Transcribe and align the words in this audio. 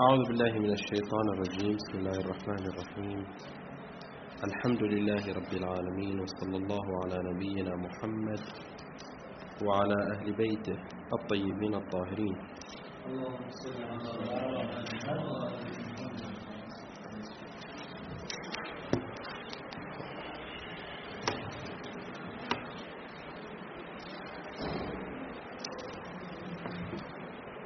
أعوذ 0.00 0.22
بالله 0.28 0.52
من 0.58 0.72
الشيطان 0.72 1.26
الرجيم. 1.32 1.76
بسم 1.76 1.98
الله 1.98 2.16
الرحمن 2.24 2.64
الرحيم. 2.66 3.24
الحمد 4.44 4.82
لله 4.82 5.24
رب 5.38 5.52
العالمين 5.52 6.20
وصلى 6.20 6.56
الله 6.56 6.86
على 7.02 7.18
نبينا 7.30 7.76
محمد 7.76 8.40
وعلى 9.66 9.96
أهل 10.14 10.32
بيته 10.32 10.76
الطيبين 11.12 11.74
الطاهرين. 11.74 12.36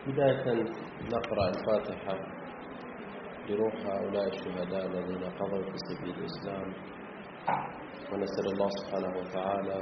بداية 0.06 0.85
نقرأ 1.12 1.48
الفاتحة 1.48 2.18
لروح 3.48 3.74
هؤلاء 3.86 4.26
الشهداء 4.28 4.86
الذين 4.86 5.24
قضوا 5.30 5.62
في 5.70 5.78
سبيل 5.88 6.14
الإسلام. 6.18 6.72
ونسأل 8.12 8.46
الله 8.52 8.68
سبحانه 8.68 9.18
وتعالى 9.18 9.76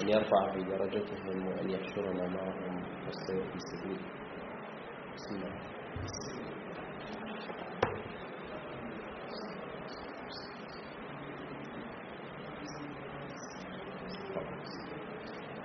أن 0.00 0.08
يرفع 0.08 0.52
في 0.52 0.60
درجتهم 0.62 1.46
وأن 1.46 1.70
يحشرنا 1.70 2.28
معهم 2.28 2.82
والسير 3.06 3.44
في 3.52 3.58
سبيل 3.58 4.00
بسم 5.14 5.34
الله 5.34 5.52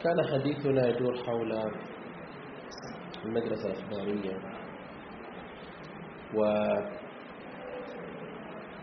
كان 0.03 0.27
حديثنا 0.31 0.87
يدور 0.89 1.15
حول 1.25 1.51
المدرسة 3.25 3.65
الأخبارية. 3.71 4.35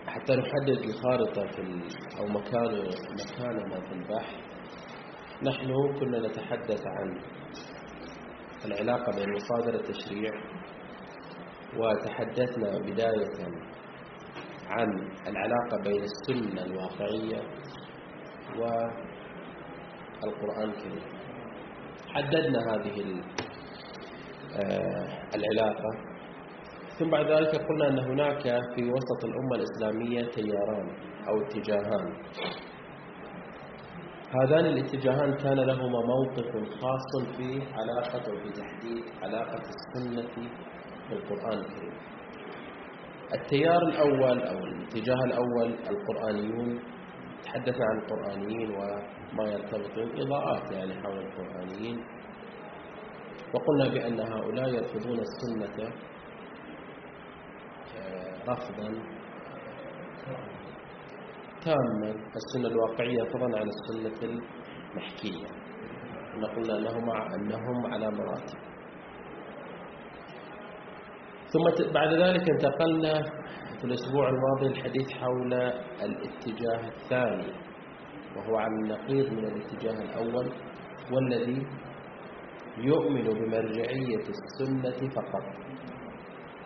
وحتى 0.07 0.33
نحدد 0.37 0.79
الخارطة 0.85 1.47
في 1.47 1.59
ال... 1.63 1.83
أو 2.19 2.27
مكان 2.27 2.73
مكاننا 3.21 3.81
في 3.81 3.93
البحث. 3.93 4.35
نحن 5.43 5.69
كنا 6.01 6.19
نتحدث 6.29 6.83
عن 6.87 7.21
العلاقة 8.65 9.13
بين 9.17 9.27
مصادر 9.35 9.75
التشريع 9.75 10.31
وتحدثنا 11.77 12.79
بداية 12.79 13.37
عن 14.69 14.89
العلاقة 15.27 15.77
بين 15.85 16.03
السنة 16.03 16.63
الواقعية 16.63 17.43
والقرآن 20.23 20.71
الكريم. 20.71 21.03
حددنا 22.15 22.59
هذه 22.59 23.01
العلاقة. 25.35 25.91
ثم 26.99 27.11
بعد 27.11 27.27
ذلك 27.31 27.57
قلنا 27.69 27.89
أن 27.89 27.99
هناك 27.99 28.43
في 28.75 28.91
وسط 28.91 29.25
الأمة 29.25 29.55
الإسلامية 29.55 30.23
تياران 30.31 30.89
أو 31.29 31.43
اتجاهان. 31.43 32.15
هذان 34.43 34.67
الاتجاهان 34.67 35.35
كان 35.35 35.59
لهما 35.61 36.01
موقف 36.07 36.51
خاص 36.81 37.37
في 37.37 37.63
علاقة 37.75 38.33
وفي 38.33 38.51
تحديد 38.61 39.05
علاقة 39.23 39.63
السنة 39.75 40.49
بالقرآن 41.11 41.59
الكريم. 41.59 41.93
التيار 43.35 43.83
الأول 43.83 44.43
أو 44.43 44.59
الاتجاه 44.59 45.25
الأول 45.25 45.75
القرآنيون 45.91 46.81
تحدثنا 47.45 47.85
عن 47.91 47.99
القرآنيين 47.99 48.71
وما 48.71 49.53
يرتبط 49.53 49.99
إضاءات 49.99 50.73
يعني 50.73 50.95
حول 51.03 51.19
القرآنيين. 51.19 52.05
وقلنا 53.55 53.89
بأن 53.95 54.21
هؤلاء 54.21 54.69
يرفضون 54.69 55.19
السنة 55.19 55.93
رفضا 58.49 58.89
تاما. 61.65 62.11
السنة 62.37 62.69
الواقعية 62.69 63.23
فضلا 63.33 63.59
عن 63.59 63.69
السنة 63.69 64.29
المحكية. 64.93 65.47
قلنا 66.57 66.79
أنهم, 66.79 67.11
أنهم 67.11 67.93
على 67.93 68.11
مراتب. 68.11 68.59
ثم 71.53 71.93
بعد 71.95 72.13
ذلك 72.15 72.51
انتقلنا 72.51 73.23
في 73.79 73.85
الأسبوع 73.85 74.29
الماضي 74.29 74.67
الحديث 74.67 75.13
حول 75.13 75.53
الاتجاه 76.03 76.89
الثاني 76.89 77.53
وهو 78.37 78.57
على 78.57 78.75
النقيض 78.85 79.33
من 79.33 79.45
الاتجاه 79.45 80.03
الأول 80.03 80.53
والذي 81.13 81.67
يؤمن 82.79 83.23
بمرجعية 83.25 84.25
السنة 84.29 85.11
فقط. 85.11 85.45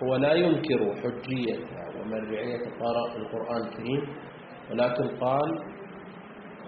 هو 0.03 0.17
لا 0.17 0.33
ينكر 0.33 0.95
حجية 1.03 1.59
ومرجعية 2.01 2.67
القرآن 3.17 3.63
الكريم 3.67 4.03
ولكن 4.71 5.17
قال 5.17 5.65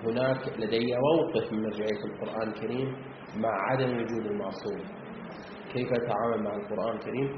هناك 0.05 0.59
لدي 0.59 0.97
موقف 0.97 1.53
من 1.53 1.63
مرجعية 1.63 2.05
القرآن 2.05 2.49
الكريم 2.49 2.97
مع 3.37 3.51
عدم 3.71 3.91
وجود 3.91 4.27
المعصوم. 4.27 4.81
كيف 5.73 5.89
يتعامل 5.91 6.45
مع 6.45 6.55
القرآن 6.57 6.97
الكريم؟ 6.97 7.31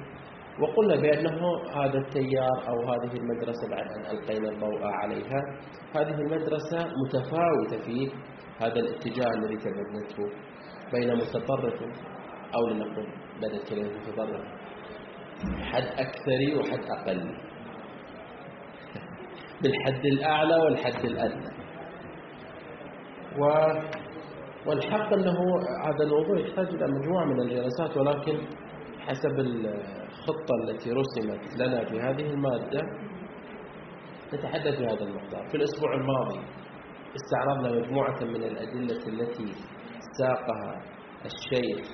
وقلنا 0.61 0.97
بأنه 0.97 1.41
هذا 1.77 1.99
التيار 1.99 2.69
أو 2.69 2.93
هذه 2.93 3.13
المدرسة 3.17 3.69
بعد 3.71 3.87
أن 3.97 4.17
ألقينا 4.17 4.49
الضوء 4.49 4.83
عليها 4.83 5.41
هذه 5.97 6.15
المدرسة 6.21 6.79
متفاوتة 7.03 7.79
في 7.87 8.11
هذا 8.59 8.81
الاتجاه 8.81 9.31
الذي 9.35 9.57
تبنته. 9.57 10.37
بين 10.93 11.15
متطرف 11.17 11.83
أو 12.55 12.69
لنقل 12.69 13.07
بدأت 13.39 13.69
كلمة 13.69 13.91
متطرف. 13.99 14.45
حد 15.61 15.83
أكثري 15.83 16.55
وحد 16.57 16.81
أقل. 16.91 17.21
بالحد 19.63 20.05
الأعلى 20.13 20.57
والحد 20.57 21.05
الأدنى. 21.05 21.51
و 23.39 23.43
والحق 24.67 25.13
أنه 25.13 25.39
هذا 25.87 26.05
الموضوع 26.05 26.39
يحتاج 26.41 26.67
إلى 26.69 26.87
مجموعة 26.99 27.25
من 27.25 27.41
الجلسات 27.41 27.97
ولكن 27.97 28.39
حسب 29.07 29.39
الخطة 29.39 30.55
التي 30.65 30.91
رسمت 30.93 31.57
لنا 31.61 31.85
في 31.85 32.01
هذه 32.01 32.31
المادة 32.31 32.81
نتحدث 34.35 34.75
في 34.77 34.85
هذا 34.87 35.05
المقدار. 35.05 35.49
في 35.49 35.57
الأسبوع 35.57 35.95
الماضي 35.95 36.41
استعرضنا 37.17 37.81
مجموعة 37.81 38.25
من 38.25 38.43
الأدلة 38.43 39.07
التي 39.07 39.53
ساقها 40.19 40.83
الشيخ 41.25 41.87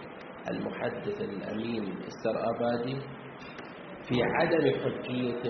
المحدث 0.50 1.20
الأمين 1.20 1.84
استر 2.08 2.34
آبادي 2.50 2.96
في 4.08 4.22
عدم 4.22 4.64
حجية 4.80 5.42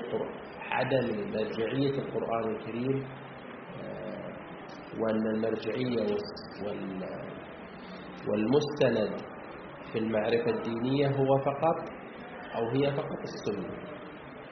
عدم 0.71 1.31
مرجعية 1.34 1.99
القرآن 1.99 2.55
الكريم 2.57 3.05
وأن 4.99 5.27
المرجعية 5.34 6.17
والمستند 8.29 9.21
في 9.93 9.99
المعرفة 9.99 10.51
الدينية 10.51 11.09
هو 11.09 11.39
فقط 11.45 11.89
أو 12.55 12.69
هي 12.69 12.93
فقط 12.93 13.21
السنة 13.23 13.69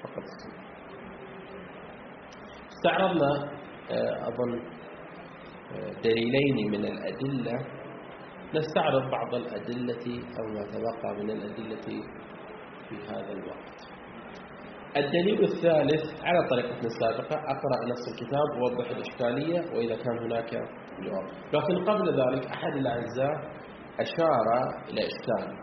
فقط 0.03 0.23
السنة. 0.23 0.63
استعرضنا 2.73 3.51
أظن 4.29 4.61
دليلين 6.05 6.71
من 6.71 6.85
الأدلة 6.85 7.82
نستعرض 8.55 9.11
بعض 9.11 9.35
الأدلة 9.35 10.23
أو 10.39 10.45
ما 10.55 10.63
تبقى 10.73 11.15
من 11.25 11.31
الأدلة 11.31 11.81
في 12.89 12.97
هذا 13.09 13.33
الوقت. 13.33 13.79
الدليل 14.97 15.43
الثالث 15.45 16.25
على 16.25 16.49
طريقتنا 16.51 16.87
السابقة 16.87 17.37
أقرأ 17.37 17.89
نص 17.91 18.09
الكتاب 18.13 18.49
ووضح 18.63 18.91
الإشكالية 18.91 19.61
وإذا 19.77 19.97
كان 19.97 20.19
هناك 20.19 20.51
جواب. 21.01 21.25
لكن 21.53 21.85
قبل 21.85 22.21
ذلك 22.21 22.47
أحد 22.47 22.73
الأعزاء 22.77 23.35
أشار 24.01 24.47
إلى 24.91 25.01
إشكال 25.07 25.57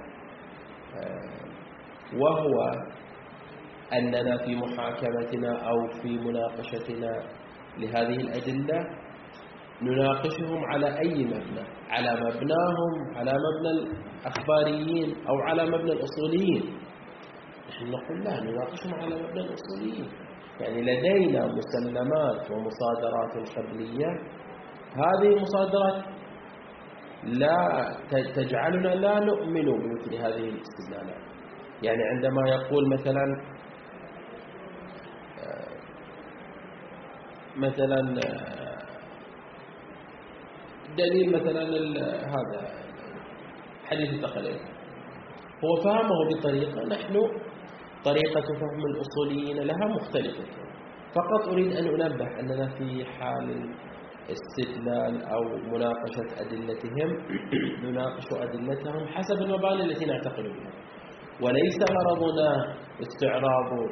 وهو 2.13 2.71
أننا 3.94 4.38
في 4.38 4.56
محاكمتنا 4.56 5.69
أو 5.69 6.01
في 6.01 6.18
مناقشتنا 6.18 7.24
لهذه 7.77 8.15
الأدلة 8.15 8.80
نناقشهم 9.81 10.66
على 10.66 11.00
أي 11.00 11.26
مبنى؟ 11.26 11.64
على 11.90 12.12
مبناهم 12.14 12.92
على 13.16 13.31
مبنى 13.31 13.72
الأخباريين 14.22 15.16
أو 15.28 15.36
على 15.48 15.64
مبنى 15.66 15.92
الأصوليين. 15.92 16.64
نحن 17.70 17.86
نقول 17.86 18.24
لا 18.24 18.40
نناقشهم 18.44 18.94
على 18.94 19.16
مبنى 19.16 19.42
الأصوليين. 19.42 20.10
يعني 20.60 20.81
لدينا 20.81 21.46
مسلمات 21.46 22.52
ومصادرات 22.52 23.58
قبلية 23.58 24.08
هذه 24.96 25.34
المصادرات 25.38 26.04
لا 27.24 27.58
تجعلنا 28.36 28.88
لا 28.88 29.20
نؤمن 29.20 29.66
بمثل 29.66 30.16
هذه 30.16 30.50
الاستدلالات. 30.50 31.24
يعني 31.84 32.04
عندما 32.04 32.50
يقول 32.50 32.94
مثلا 32.94 33.26
مثلا 37.58 38.00
دليل 40.97 41.30
مثلا 41.36 41.63
هذا 42.27 42.71
حديث 43.86 44.09
الثقلين 44.13 44.59
هو 45.63 45.75
فهمه 45.83 46.18
بطريقة 46.30 46.88
نحن 46.88 47.13
طريقة 48.06 48.41
فهم 48.41 48.81
الأصوليين 48.86 49.57
لها 49.57 49.88
مختلفة. 49.95 50.44
فقط 51.15 51.47
أريد 51.47 51.74
أن 51.74 52.01
أنبه 52.01 52.39
أننا 52.39 52.68
في 52.77 53.06
حال 53.06 53.69
استدلال 54.31 55.24
أو 55.24 55.41
مناقشة 55.71 56.41
أدلتهم 56.41 57.09
نناقش 57.83 58.25
أدلتهم 58.31 59.07
حسب 59.07 59.42
المباني 59.42 59.83
التي 59.83 60.06
نعتقد 60.06 60.44
بها. 60.44 60.71
وليس 61.42 61.77
غرضنا 61.92 62.75
استعراض 63.01 63.89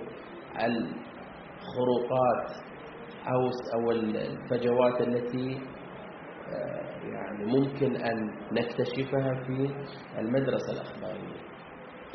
الخروقات 0.65 2.51
أو 3.75 3.91
الفجوات 3.91 5.01
التي 5.01 5.59
يعني 7.13 7.45
ممكن 7.45 7.95
أن 7.95 8.29
نكتشفها 8.51 9.43
في 9.47 9.69
المدرسة 10.19 10.73
الأخبارية. 10.73 11.37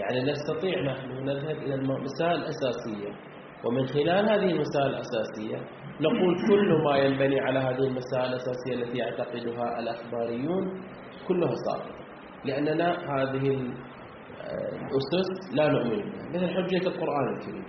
يعني 0.00 0.32
نستطيع 0.32 0.81
نحن 0.93 1.25
نذهب 1.25 1.56
إلى 1.56 1.75
المسائل 1.75 2.34
الأساسية 2.34 3.11
ومن 3.64 3.87
خلال 3.87 4.31
هذه 4.31 4.50
المسائل 4.52 4.87
الأساسية 4.87 5.56
نقول 6.00 6.37
كل 6.49 6.84
ما 6.84 6.96
ينبني 6.96 7.40
على 7.40 7.58
هذه 7.58 7.87
المسائل 7.87 8.25
الأساسية 8.25 8.75
التي 8.75 8.99
يعتقدها 8.99 9.79
الأخباريون 9.79 10.81
كلها 11.28 11.50
صار 11.55 11.82
لأننا 12.44 12.90
هذه 12.93 13.73
الأسس 14.82 15.55
لا 15.55 15.69
نؤمن 15.69 15.96
بها. 16.11 16.28
مثل 16.35 16.46
حجية 16.55 16.88
القرآن 16.88 17.37
الكريم. 17.37 17.64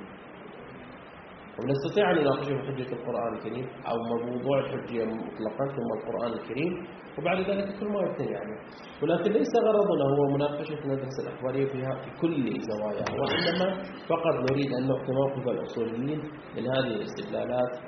ونستطيع 1.59 2.11
أن 2.11 2.15
نناقشه 2.17 2.53
بحجة 2.55 2.93
القرآن 2.93 3.33
الكريم 3.35 3.67
أو 3.87 3.97
موضوع 4.27 4.59
الحجية 4.59 5.03
مطلقا 5.05 5.65
ثم 5.75 5.89
القرآن 5.97 6.33
الكريم 6.33 6.87
وبعد 7.17 7.37
ذلك 7.49 7.79
كل 7.79 7.87
ما 7.87 7.99
يبتني 8.01 8.37
عليه 8.37 8.57
ولكن 9.01 9.31
ليس 9.31 9.53
غرضنا 9.65 10.05
هو 10.17 10.33
مناقشة 10.35 10.73
المدرسة 10.73 11.23
الأخبارية 11.23 11.65
فيها 11.65 11.95
في 12.03 12.09
كل 12.21 12.61
زواياها 12.61 13.13
وإنما 13.21 13.83
فقط 14.09 14.51
نريد 14.51 14.73
أن 14.73 14.87
نعطي 14.87 15.11
موقف 15.13 15.47
الأصوليين 15.47 16.19
من 16.57 16.67
هذه 16.67 16.95
الاستدلالات 16.95 17.79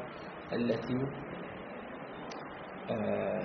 التي 0.54 0.98
آه 2.92 3.44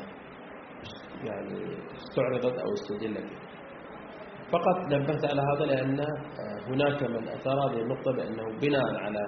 يعني 1.25 1.77
استعرضت 1.97 2.59
أو 2.59 2.73
استدلت. 2.73 3.31
فقط 4.53 4.79
نبهت 4.93 5.25
على 5.33 5.43
هذا 5.43 5.65
لأن 5.65 6.01
آه، 6.01 6.69
هناك 6.69 7.03
من 7.03 7.29
أثار 7.29 7.55
هذه 7.69 7.81
النقطة 7.83 8.13
بأنه 8.13 8.59
بناء 8.63 8.95
على 9.05 9.21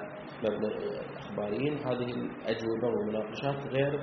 الأخباريين. 0.49 1.79
هذه 1.79 2.11
الأجوبة 2.11 2.87
والمناقشات 2.89 3.67
غير 3.67 4.01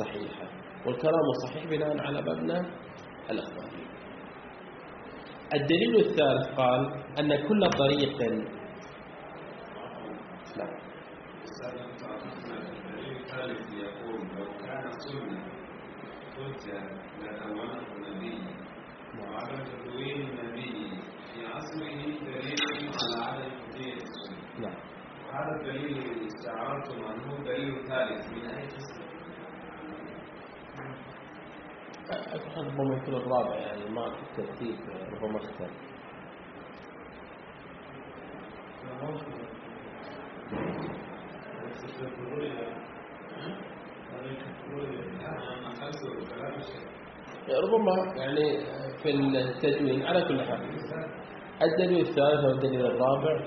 صحيحة 0.00 0.46
والكلام 0.86 1.26
صحيح 1.46 1.64
بناء 1.64 1.98
على 2.06 2.20
مبنى 2.20 2.58
الأخباريين. 3.30 3.88
الدليل 5.54 5.96
الثالث 5.96 6.56
قال 6.56 6.92
أن 7.18 7.48
كل 7.48 7.70
طريق 7.70 8.22
نعم. 10.56 10.74
الدليل 12.76 13.16
الثالث 13.16 13.72
يقول 13.72 14.20
لو 14.38 14.46
كان 14.66 14.90
سنة 14.90 15.40
حجة 16.36 16.80
لدونه 17.22 17.80
النبي 17.96 18.38
وعدم 19.18 19.64
تدوين 19.64 20.28
النبي 20.28 20.90
في 21.34 21.46
عصره 21.46 22.00
دليل 22.26 22.90
على 23.00 23.24
عدم 23.24 23.50
حجية 23.50 23.94
السنة 23.94 24.60
نعم 24.60 24.78
وهذا 25.26 25.52
الدليل 25.60 25.98
الذي 25.98 26.26
استعرضتم 26.26 27.04
عنه 27.04 27.44
دليل 27.44 27.86
ثالث 27.88 28.32
من 28.32 28.44
أي 28.46 28.66
قسم؟ 28.66 29.10
ربما 32.34 32.96
يكون 32.96 33.14
الرابع 33.14 33.56
يعني 33.56 33.90
ما 33.90 34.10
في 34.10 34.22
الترتيب 34.22 34.76
ربما 35.12 35.36
اختلف 35.36 35.70
ربما 47.62 48.14
يعني 48.16 48.64
في 49.02 49.10
التدوين 49.10 50.02
على 50.06 50.22
كل 50.24 50.42
حال. 50.42 50.60
الدليل 51.62 52.00
الثالث 52.00 52.44
والدليل 52.44 52.86
الرابع. 52.86 53.44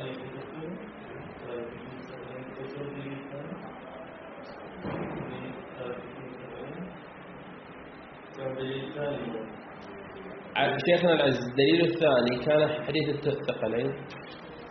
شيخنا 10.86 11.14
العزيز 11.14 11.48
الدليل 11.50 11.82
الثاني 11.82 12.46
كان 12.46 12.84
حديث 12.86 13.28
الثقلين. 13.28 13.92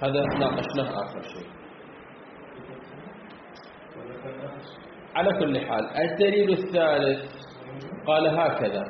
هذا 0.03 0.21
ناقشناه 0.39 0.91
آخر 1.05 1.23
شيء. 1.23 1.47
على 5.15 5.39
كل 5.39 5.61
حال 5.67 5.85
الدليل 6.11 6.51
الثالث 6.51 7.23
قال 8.07 8.39
هكذا. 8.39 8.85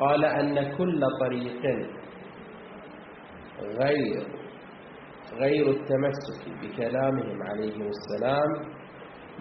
قال 0.00 0.24
أن 0.24 0.76
كل 0.76 1.00
طريق 1.20 1.62
غير 3.60 4.26
غير 5.32 5.70
التمسك 5.70 6.42
بكلامهم 6.62 7.42
عليهم 7.42 7.90
السلام 7.96 8.50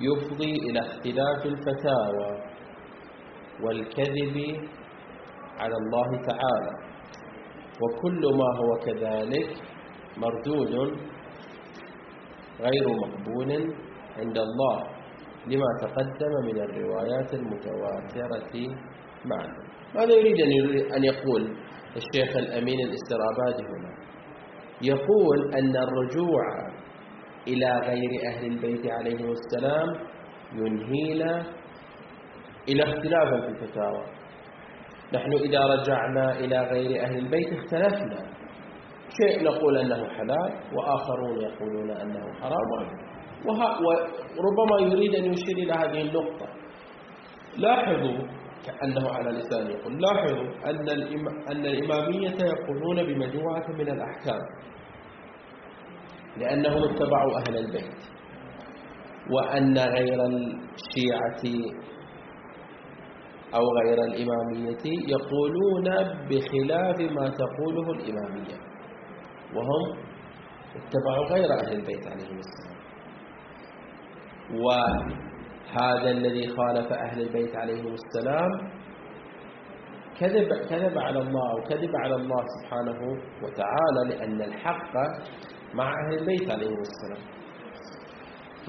يفضي 0.01 0.53
إلى 0.53 0.79
اختلاف 0.79 1.45
الفتاوى. 1.45 2.50
والكذب 3.63 4.37
على 5.59 5.75
الله 5.81 6.09
تعالى. 6.29 6.73
وكل 7.81 8.21
ما 8.37 8.49
هو 8.59 8.69
كذلك 8.85 9.49
مردود 10.17 10.73
غير 12.61 12.85
مقبول 13.03 13.51
عند 14.17 14.37
الله 14.37 14.77
لما 15.47 15.69
تقدم 15.81 16.33
من 16.45 16.57
الروايات 16.61 17.33
المتواترة 17.33 18.53
معنا. 19.25 19.57
ماذا 19.95 20.13
يريد 20.13 20.39
أن 20.93 21.03
يقول 21.03 21.55
الشيخ 21.95 22.37
الأمين 22.37 22.79
الاسترابادي 22.79 23.63
هنا؟ 23.63 23.91
يقول 24.81 25.53
أن 25.55 25.75
الرجوع 25.77 26.43
إلى 27.47 27.79
غير 27.79 28.11
أهل 28.27 28.45
البيت 28.45 28.91
عليهم 28.91 29.31
السلام 29.31 29.87
ينهينا 30.53 31.45
إلى 32.69 32.83
اختلاف 32.83 33.29
في 33.43 33.47
الفتاوى. 33.47 34.05
نحن 35.13 35.33
إذا 35.33 35.59
رجعنا 35.59 36.39
إلى 36.39 36.59
غير 36.61 37.03
أهل 37.03 37.17
البيت 37.17 37.53
اختلفنا. 37.53 38.31
شيء 39.21 39.43
نقول 39.43 39.77
أنه 39.77 40.07
حلال 40.09 40.51
وآخرون 40.73 41.41
يقولون 41.41 41.91
أنه 41.91 42.33
حرام. 42.41 43.01
وربما 43.45 44.93
يريد 44.93 45.15
أن 45.15 45.25
يشير 45.33 45.57
إلى 45.57 45.73
هذه 45.73 46.01
النقطة. 46.01 46.47
لاحظوا 47.57 48.27
كأنه 48.65 49.09
على 49.13 49.29
لسان 49.31 49.71
يقول 49.71 50.01
لاحظوا 50.01 50.69
أن, 50.69 50.89
أن 51.51 51.65
الإمامية 51.65 52.37
يقولون 52.41 53.03
بمجموعة 53.03 53.67
من 53.69 53.87
الأحكام. 53.91 54.41
لأنهم 56.37 56.83
اتبعوا 56.83 57.37
أهل 57.37 57.57
البيت. 57.57 58.01
وأن 59.31 59.77
غير 59.77 60.25
الشيعة 60.25 61.71
أو 63.55 63.61
غير 63.83 63.97
الإمامية 64.03 64.83
يقولون 65.07 65.87
بخلاف 66.29 67.11
ما 67.11 67.29
تقوله 67.29 67.91
الإمامية. 67.91 68.57
وهم 69.55 69.97
اتبعوا 70.75 71.25
غير 71.33 71.53
أهل 71.53 71.73
البيت 71.73 72.07
عليهم 72.07 72.37
السلام. 72.39 72.77
وهذا 74.63 76.11
الذي 76.11 76.47
خالف 76.47 76.91
أهل 76.91 77.21
البيت 77.21 77.55
عليهم 77.55 77.93
السلام 77.93 78.51
كذب, 80.19 80.47
كذب 80.69 80.97
على 80.97 81.19
الله 81.19 81.51
أو 81.51 81.63
كذب 81.69 81.91
على 82.03 82.15
الله 82.15 82.43
سبحانه 82.61 82.99
وتعالى 83.43 84.15
لأن 84.15 84.41
الحق 84.41 84.93
مع 85.73 85.93
أهل 85.93 86.19
البيت 86.19 86.51
عليهم 86.51 86.79
السلام. 86.79 87.40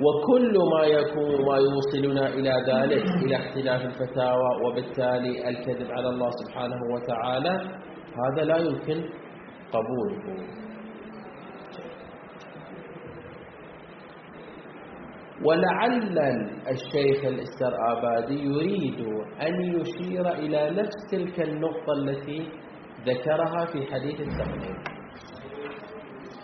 وكل 0.01 0.55
ما 0.73 0.85
يكون 0.85 1.47
ما 1.47 1.57
يوصلنا 1.57 2.29
إلى 2.29 2.53
ذلك 2.73 3.05
إلى 3.25 3.37
اختلاف 3.37 3.81
الفتاوى 3.85 4.49
وبالتالي 4.67 5.49
الكذب 5.49 5.91
على 5.91 6.09
الله 6.09 6.31
سبحانه 6.31 6.81
وتعالى 6.95 7.51
هذا 8.23 8.45
لا 8.45 8.57
يمكن 8.57 9.05
قبوله 9.73 10.47
ولعل 15.45 16.19
الشيخ 16.71 17.25
الاسترآبادي 17.25 18.35
يريد 18.45 19.01
أن 19.43 19.55
يشير 19.81 20.29
إلى 20.33 20.71
نفس 20.83 20.97
تلك 21.11 21.41
النقطة 21.41 21.93
التي 21.93 22.49
ذكرها 23.07 23.65
في 23.73 23.87
حديث 23.93 24.21
الثقلين. 24.21 24.77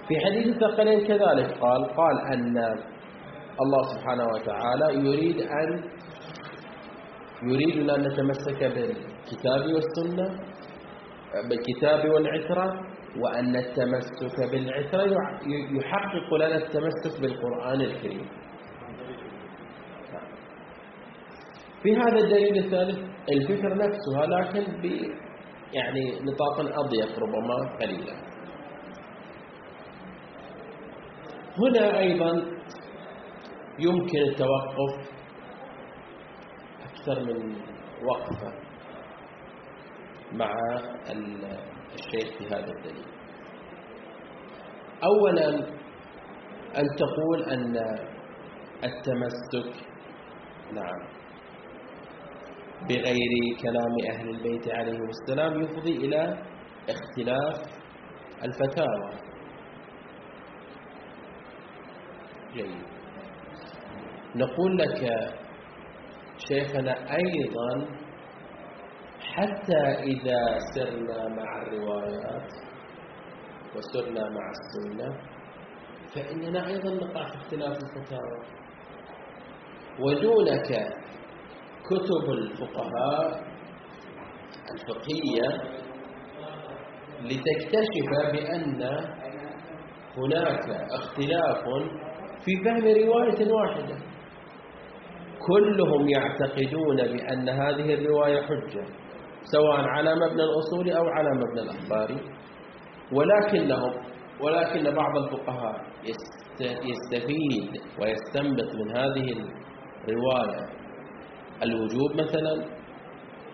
في 0.08 0.14
حديث 0.26 0.56
الثقلين 0.56 1.06
كذلك 1.06 1.58
قال 1.60 1.84
قال 1.84 2.16
أن 2.32 2.54
الله 3.62 3.82
سبحانه 3.94 4.24
وتعالى 4.34 4.86
يريد 5.08 5.38
أن 5.40 5.68
يريد 7.42 7.90
أن 7.90 8.00
نتمسك 8.08 8.60
بالكتاب 8.74 9.62
والسنة 9.74 10.26
بالكتاب 11.48 12.10
والعترة 12.10 12.66
وأن 13.22 13.56
التمسك 13.56 14.50
بالعترة 14.50 15.04
يحقق 15.76 16.34
لنا 16.34 16.56
التمسك 16.56 17.20
بالقرآن 17.22 17.80
الكريم. 17.80 18.26
في 21.82 21.96
هذا 21.96 22.18
الدليل 22.24 22.64
الثالث 22.64 22.98
الفكر 23.32 23.70
نفسها 23.76 24.26
لكن 24.26 24.64
ب 24.82 24.84
يعني 25.72 26.04
نطاق 26.20 26.56
أضيق 26.78 27.18
ربما 27.18 27.76
قليلا. 27.80 28.14
هنا 31.58 31.98
أيضا 31.98 32.57
يمكن 33.78 34.18
التوقف 34.18 35.08
أكثر 36.84 37.20
من 37.24 37.54
وقفة 38.04 38.52
مع 40.32 40.52
الشيخ 41.94 42.38
في 42.38 42.46
هذا 42.46 42.70
الدليل. 42.78 43.04
أولا 45.04 45.48
أن 46.78 46.84
تقول 46.96 47.42
أن 47.52 47.76
التمسك 48.84 49.84
نعم 50.72 51.08
بغير 52.88 53.56
كلام 53.62 53.94
أهل 54.12 54.28
البيت 54.28 54.68
عليهم 54.68 55.08
السلام 55.08 55.62
يفضي 55.62 55.96
إلى 55.96 56.42
اختلاف 56.88 57.56
الفتاوى. 58.44 59.10
جيد. 62.54 62.97
نقول 64.38 64.78
لك 64.78 65.00
شيخنا 66.48 66.92
أيضا 67.16 67.88
حتى 69.34 69.82
إذا 70.12 70.58
سرنا 70.74 71.28
مع 71.28 71.62
الروايات 71.62 72.52
وسرنا 73.76 74.22
مع 74.30 74.50
السنة 74.58 75.16
فإننا 76.14 76.66
أيضا 76.66 76.90
نقع 76.94 77.24
في 77.28 77.36
اختلاف 77.36 77.76
الفتاوى. 77.76 78.38
ودونك 80.00 80.68
كتب 81.84 82.30
الفقهاء 82.38 83.42
الفقهية 84.74 85.48
لتكتشف 87.22 88.10
بأن 88.32 88.82
هناك 90.16 90.70
اختلاف 90.92 91.64
في 92.44 92.52
فهم 92.64 92.84
رواية 92.84 93.52
واحدة. 93.52 93.96
كلهم 95.48 96.08
يعتقدون 96.08 96.96
بأن 96.96 97.48
هذه 97.48 97.94
الرواية 97.94 98.42
حجة 98.42 98.84
سواء 99.44 99.80
على 99.80 100.14
مبنى 100.14 100.42
الأصول 100.42 100.90
أو 100.90 101.04
على 101.08 101.28
مبنى 101.30 101.60
الأخبار. 101.62 102.20
ولكنهم 103.12 103.92
ولكن 104.40 104.94
بعض 104.94 105.16
الفقهاء 105.16 105.80
يستفيد 106.60 107.70
ويستنبط 108.00 108.74
من 108.74 108.96
هذه 108.96 109.26
الرواية 110.08 110.66
الوجوب 111.62 112.10
مثلا 112.14 112.54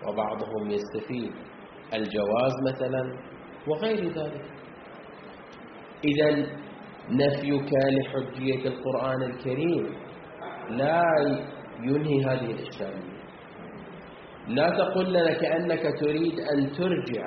وبعضهم 0.07 0.69
يستفيد 0.71 1.31
الجواز 1.93 2.53
مثلا 2.69 3.19
وغير 3.67 4.03
ذلك. 4.13 4.45
إذا 6.05 6.29
نفيك 7.09 7.71
لحجية 7.95 8.67
القرآن 8.67 9.21
الكريم 9.23 9.95
لا 10.69 11.01
ينهي 11.83 12.25
هذه 12.25 12.51
الإشكالية 12.51 13.15
لا 14.47 14.69
تقل 14.69 15.09
لنا 15.13 15.33
كأنك 15.33 15.99
تريد 15.99 16.39
أن 16.39 16.71
ترجع 16.71 17.25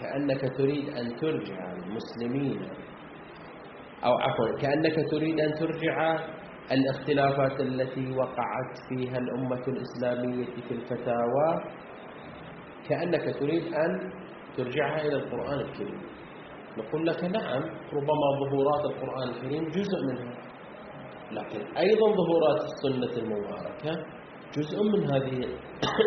كأنك 0.00 0.56
تريد 0.56 0.88
أن 0.88 1.16
ترجع 1.16 1.72
المسلمين. 1.72 2.60
أو 4.04 4.12
عفوا 4.12 4.58
كأنك 4.60 5.10
تريد 5.10 5.40
أن 5.40 5.54
ترجع 5.54 6.18
الاختلافات 6.72 7.60
التي 7.60 8.12
وقعت 8.16 8.72
فيها 8.88 9.18
الأمة 9.18 9.62
الإسلامية 9.68 10.44
في 10.68 10.74
الفتاوى. 10.74 11.50
كأنك 12.88 13.36
تريد 13.40 13.74
أن 13.74 14.12
ترجعها 14.56 15.00
إلى 15.00 15.16
القرآن 15.16 15.60
الكريم. 15.60 16.00
نقول 16.78 17.06
لك 17.06 17.24
نعم 17.24 17.62
ربما 17.92 18.26
ظهورات 18.40 18.84
القرآن 18.84 19.28
الكريم 19.28 19.68
جزء 19.68 19.98
منها. 20.08 20.41
لكن 21.34 21.76
أيضا 21.76 22.06
ظهورات 22.20 22.60
السنة 22.70 23.22
المباركة 23.22 24.04
جزء 24.56 24.82
من 24.82 25.10
هذه 25.12 25.48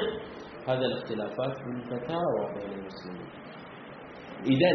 هذا 0.70 0.86
الاختلافات 0.86 1.53
في 1.53 1.70
الفتاوى 1.75 2.44
بين 2.55 2.79
المسلمين. 2.79 3.27
إذا 4.46 4.74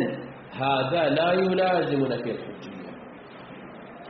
هذا 0.52 1.09
لا 1.09 1.33
يلازمنا 1.33 2.16
في 2.16 2.30
الحجية. 2.30 2.90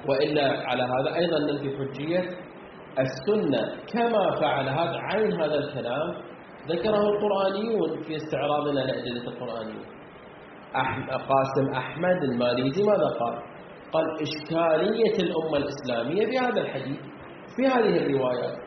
وإلا 0.09 0.69
على 0.69 0.83
هذا 0.83 1.17
أيضا 1.17 1.39
ننفي 1.39 1.77
حجية. 1.79 2.51
السنة 2.99 3.77
كما 3.93 4.41
فعل 4.41 4.69
هذا 4.69 4.99
عين 4.99 5.33
هذا 5.33 5.55
الكلام 5.55 6.15
ذكره 6.69 7.09
القرآنيون 7.09 8.03
في 8.03 8.17
استعراضنا 8.17 8.81
لأدلة 8.81 9.29
القرآنيين 9.29 9.85
قاسم 11.29 11.75
أحمد 11.77 12.23
الماليزي 12.23 12.83
ماذا 12.83 13.09
قال؟ 13.21 13.50
قال 13.93 14.05
إشكالية 14.23 15.17
الأمة 15.23 15.57
الإسلامية 15.57 16.27
في 16.27 16.39
هذا 16.39 16.61
الحديث 16.61 16.99
في 17.57 17.67
هذه 17.67 17.97
الروايات 17.97 18.59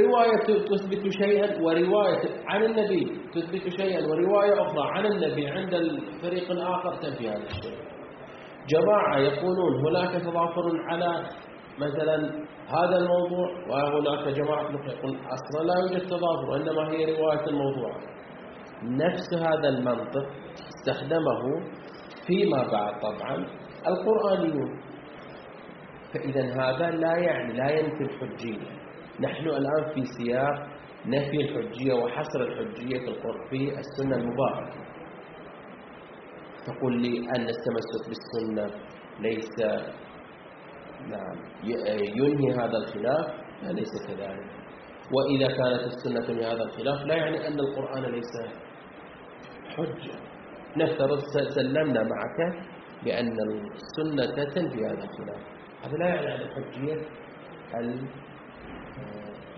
رواية 0.00 0.64
تثبت 0.70 1.10
شيئا 1.22 1.62
ورواية 1.62 2.22
عن 2.46 2.62
النبي 2.64 3.20
تثبت 3.34 3.80
شيئا 3.80 4.06
ورواية 4.06 4.62
أخرى 4.62 4.88
عن 4.92 5.06
النبي 5.06 5.46
عند 5.46 5.74
الفريق 5.74 6.50
الآخر 6.50 6.94
تنفي 7.02 7.28
هذا 7.28 7.44
الشيء. 7.46 7.76
جماعة 8.68 9.18
يقولون 9.18 9.86
هناك 9.86 10.22
تضافر 10.22 10.80
على 10.88 11.26
مثلا 11.78 12.16
هذا 12.68 12.98
الموضوع 12.98 13.48
وهناك 13.68 14.28
جماعة 14.28 14.62
يقول 14.70 15.16
أصلا 15.16 15.66
لا 15.66 15.74
يوجد 15.82 16.06
تضافر 16.06 16.50
وإنما 16.50 16.90
هي 16.90 17.04
رواية 17.16 17.46
الموضوع. 17.46 17.92
نفس 18.82 19.34
هذا 19.34 19.68
المنطق 19.68 20.26
استخدمه 20.68 21.42
فيما 22.26 22.68
بعد 22.72 23.00
طبعا 23.00 23.46
القرآنيون. 23.86 24.80
فإذا 26.14 26.44
هذا 26.44 26.90
لا 26.90 27.16
يعني 27.16 27.52
لا 27.52 27.70
ينفي 27.70 28.02
الحجية. 28.02 28.70
نحن 29.20 29.48
الآن 29.48 29.94
في 29.94 30.04
سياق 30.04 30.68
نفي 31.06 31.36
الحجية 31.36 31.94
وحصر 31.94 32.40
الحجية 32.40 32.98
في 33.50 33.78
السنة 33.78 34.16
المباركة. 34.16 34.82
تقول 36.66 37.02
لي 37.02 37.18
أن 37.18 37.46
التمسك 37.54 38.02
بالسنة 38.08 38.80
ليس 39.20 39.58
نعم 41.08 41.36
ينهي 41.64 42.52
هذا 42.54 42.76
الخلاف؟ 42.76 43.26
لا 43.62 43.72
ليس 43.72 44.06
كذلك. 44.06 44.50
وإذا 45.12 45.46
كانت 45.46 45.92
السنة 45.92 46.26
تنهي 46.26 46.46
هذا 46.52 46.62
الخلاف 46.62 47.06
لا 47.06 47.14
يعني 47.14 47.48
أن 47.48 47.60
القرآن 47.60 48.04
ليس 48.04 48.32
حجة. 49.76 50.18
نفترض 50.76 51.18
سلمنا 51.54 52.02
معك 52.02 52.38
بأن 53.04 53.36
السنة 53.74 54.44
تنفي 54.54 54.86
هذا 54.86 55.04
الخلاف. 55.04 55.42
هذا 55.84 55.96
لا 55.96 56.06
يعني 56.06 56.34
أن 56.34 56.40
الحجية 56.40 56.94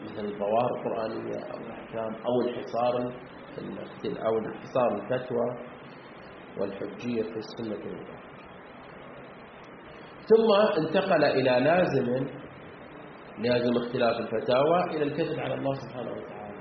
مثل 0.04 0.24
الظواهر 0.24 0.70
القرآنية 0.76 1.38
أو 1.52 1.58
الأحكام 1.58 2.14
أو 2.26 2.40
الحصار 2.48 3.12
أو 4.26 4.38
الحصار 4.38 4.94
الفتوى 4.96 5.58
والحجية 6.58 7.22
في 7.22 7.36
السنة 7.36 7.74
المباركة 7.74 8.24
ثم 10.26 10.78
انتقل 10.82 11.24
إلى 11.24 11.64
لازم 11.64 12.26
لازم 13.38 13.76
اختلاف 13.76 14.16
الفتاوى 14.20 14.84
إلى 14.90 15.04
الكذب 15.04 15.40
على 15.40 15.54
الله 15.54 15.74
سبحانه 15.74 16.10
وتعالى. 16.10 16.54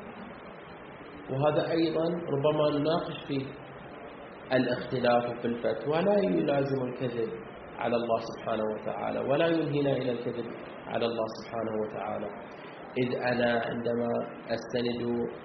وهذا 1.30 1.72
أيضا 1.72 2.04
ربما 2.06 2.80
نناقش 2.80 3.26
فيه 3.28 3.46
الاختلاف 4.56 5.40
في 5.42 5.46
الفتوى 5.48 6.02
لا 6.02 6.18
يلازم 6.24 6.82
الكذب 6.84 7.30
على 7.78 7.96
الله 7.96 8.20
سبحانه 8.20 8.64
وتعالى 8.74 9.20
ولا 9.20 9.48
ينهينا 9.48 9.92
إلى 9.92 10.12
الكذب 10.12 10.46
على 10.88 11.06
الله 11.06 11.26
سبحانه 11.40 11.74
وتعالى. 11.82 12.28
إذ 12.98 13.16
أنا 13.16 13.62
عندما 13.66 14.10
أستند 14.56 15.02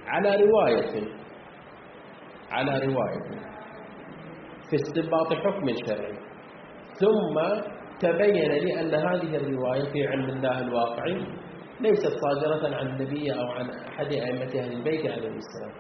على 0.07 0.31
رواية 0.45 1.09
على 2.51 2.71
رواية 2.87 3.41
في 4.71 4.77
استنباط 4.77 5.33
حكم 5.33 5.67
شرعي 5.87 6.19
ثم 7.01 7.37
تبين 8.01 8.53
لي 8.53 8.81
أن 8.81 8.95
هذه 8.95 9.37
الرواية 9.37 9.93
في 9.93 10.07
علم 10.07 10.29
الله 10.29 10.61
الواقعي 10.61 11.27
ليست 11.81 12.13
صادرة 12.23 12.77
عن 12.77 12.87
النبي 12.87 13.33
أو 13.33 13.47
عن 13.47 13.71
أحد 13.71 14.07
أئمة 14.13 14.53
أهل 14.61 14.73
البيت 14.73 15.07
عليه 15.07 15.29
السلام. 15.29 15.73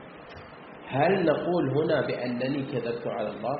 هل 0.89 1.25
نقول 1.25 1.71
هنا 1.79 2.07
بأنني 2.07 2.63
كذبت 2.63 3.07
على 3.07 3.29
الله؟ 3.29 3.59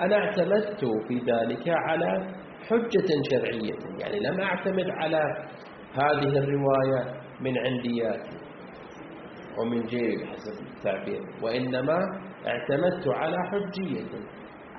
أنا 0.00 0.16
اعتمدت 0.16 0.84
في 1.08 1.14
ذلك 1.14 1.68
على 1.68 2.34
حجة 2.68 3.08
شرعية 3.30 3.78
يعني 4.00 4.20
لم 4.20 4.40
أعتمد 4.40 4.90
على 4.90 5.20
هذه 5.94 6.38
الرواية 6.38 7.20
من 7.40 7.58
عندياتي 7.58 8.36
ومن 9.58 9.86
جيبي 9.86 10.26
حسب 10.26 10.66
التعبير 10.76 11.20
وإنما 11.42 11.98
اعتمدت 12.46 13.08
على 13.08 13.36
حجية 13.50 14.04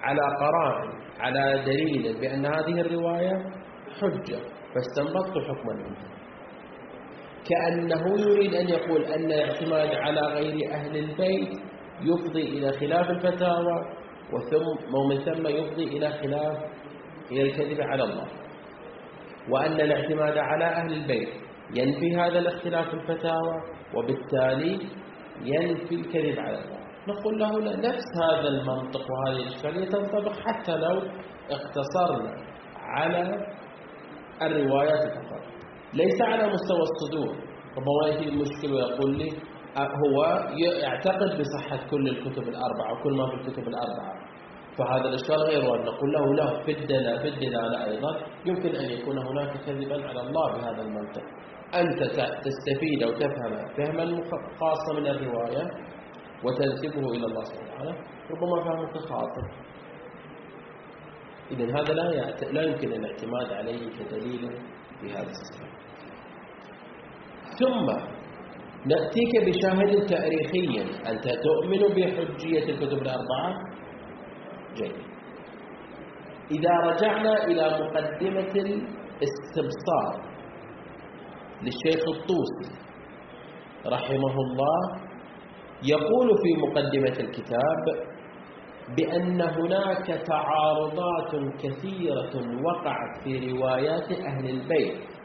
على 0.01 0.21
قرائن 0.39 0.91
على 1.19 1.63
دليل 1.65 2.19
بأن 2.21 2.45
هذه 2.45 2.81
الرواية 2.81 3.33
حجة 4.01 4.39
فاستنبطت 4.73 5.31
حكما 5.47 5.73
منها. 5.73 6.16
كأنه 7.49 8.19
يريد 8.21 8.55
أن 8.55 8.69
يقول 8.69 9.03
أن 9.03 9.25
الاعتماد 9.31 9.95
على 9.95 10.21
غير 10.21 10.71
أهل 10.71 10.97
البيت 10.97 11.49
يفضي 12.01 12.41
إلى 12.41 12.71
خلاف 12.71 13.09
الفتاوى 13.09 13.77
وثم 14.33 14.95
ومن 14.95 15.17
ثم 15.25 15.47
يفضي 15.47 15.83
إلى 15.83 16.09
خلاف 16.09 16.57
إلى 17.31 17.41
الكذب 17.41 17.81
على 17.81 18.03
الله. 18.03 18.27
وأن 19.49 19.81
الاعتماد 19.81 20.37
على 20.37 20.65
أهل 20.65 20.93
البيت 20.93 21.29
ينفي 21.73 22.15
هذا 22.15 22.39
الاختلاف 22.39 22.93
الفتاوى 22.93 23.55
وبالتالي 23.95 24.79
ينفي 25.43 25.95
الكذب 25.95 26.39
على 26.39 26.57
الله. 26.57 26.77
نقول 27.07 27.39
له 27.39 27.59
لا 27.59 27.89
نفس 27.89 28.05
هذا 28.23 28.47
المنطق 28.47 29.01
وهذه 29.11 29.37
الإشكالية 29.47 29.85
تنطبق 29.89 30.33
حتى 30.39 30.75
لو 30.77 31.01
اقتصرنا 31.51 32.33
على 32.75 33.47
الروايات 34.41 35.11
فقط. 35.13 35.56
ليس 35.93 36.21
على 36.21 36.53
مستوى 36.53 36.81
الصدور. 36.81 37.35
ربما 37.77 38.07
يأتي 38.07 38.29
المشكل 38.29 38.73
ويقول 38.73 39.17
لي 39.17 39.29
هو 39.77 40.47
يعتقد 40.81 41.39
بصحة 41.39 41.89
كل 41.89 42.07
الكتب 42.07 42.43
الأربعة 42.43 42.99
وكل 42.99 43.13
ما 43.17 43.27
في 43.29 43.35
الكتب 43.35 43.67
الأربعة. 43.67 44.13
فهذا 44.77 45.09
الإشكال 45.09 45.35
غير 45.35 45.71
وأن 45.71 45.81
نقول 45.85 46.13
له 46.13 46.33
لا 46.33 46.63
في 46.63 46.71
الدلالة 46.71 47.21
في 47.21 47.27
الدلالة 47.27 47.85
أيضا. 47.85 48.17
يمكن 48.45 48.75
أن 48.75 48.89
يكون 48.89 49.17
هناك 49.17 49.57
كذبا 49.65 50.07
على 50.07 50.21
الله 50.21 50.53
بهذا 50.53 50.81
المنطق. 50.81 51.23
أنت 51.75 51.99
تستفيد 52.45 53.03
أو 53.03 53.11
تفهم 53.11 53.53
فهما 53.77 54.21
خاصا 54.59 54.93
من 54.99 55.07
الرواية 55.07 55.63
وتنسبه 56.43 57.11
إلى 57.11 57.25
الله 57.25 57.43
سبحانه 57.43 57.71
وتعالى 57.73 57.97
ربما 58.31 58.63
فهمك 58.63 58.97
خاطئ. 58.97 59.45
إذا 61.51 61.65
هذا 61.65 61.93
لا 61.93 62.11
لا 62.51 62.61
يمكن 62.63 62.91
الاعتماد 62.91 63.53
عليه 63.53 63.89
كدليل 63.99 64.49
في 65.01 65.11
هذا 65.11 65.29
السبب. 65.29 65.76
ثم 67.59 67.87
نأتيك 68.85 69.33
بشاهد 69.45 70.05
تاريخي. 70.05 70.81
أنت 71.11 71.25
تؤمن 71.45 71.81
بحجية 71.95 72.65
الكتب 72.73 73.01
الأربعة؟ 73.01 73.49
جيد. 74.75 74.95
إذا 76.51 76.73
رجعنا 76.89 77.43
إلى 77.45 77.65
مقدمة 77.81 78.53
الاستبصار 78.65 80.13
للشيخ 81.63 82.03
الطوسي 82.15 82.69
رحمه 83.85 84.35
الله 84.45 84.79
يقول 85.83 86.27
في 86.43 86.51
مقدمة 86.67 87.27
الكتاب 87.27 87.83
بأن 88.97 89.41
هناك 89.41 90.07
تعارضات 90.07 91.31
كثيرة 91.63 92.33
وقعت 92.65 93.23
في 93.23 93.51
روايات 93.51 94.11
أهل 94.11 94.49
البيت. 94.49 95.16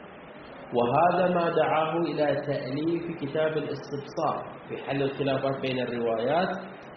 وهذا 0.75 1.33
ما 1.35 1.49
دعاه 1.49 1.97
إلى 1.97 2.41
تأليف 2.47 3.03
كتاب 3.21 3.57
الاستبصار 3.57 4.37
في 4.69 4.77
حل 4.77 5.03
الخلافات 5.03 5.61
بين 5.61 5.79
الروايات 5.79 6.49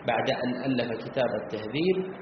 بعد 0.06 0.30
أن 0.30 0.64
ألف 0.64 1.04
كتاب 1.04 1.30
التهذيب. 1.42 2.14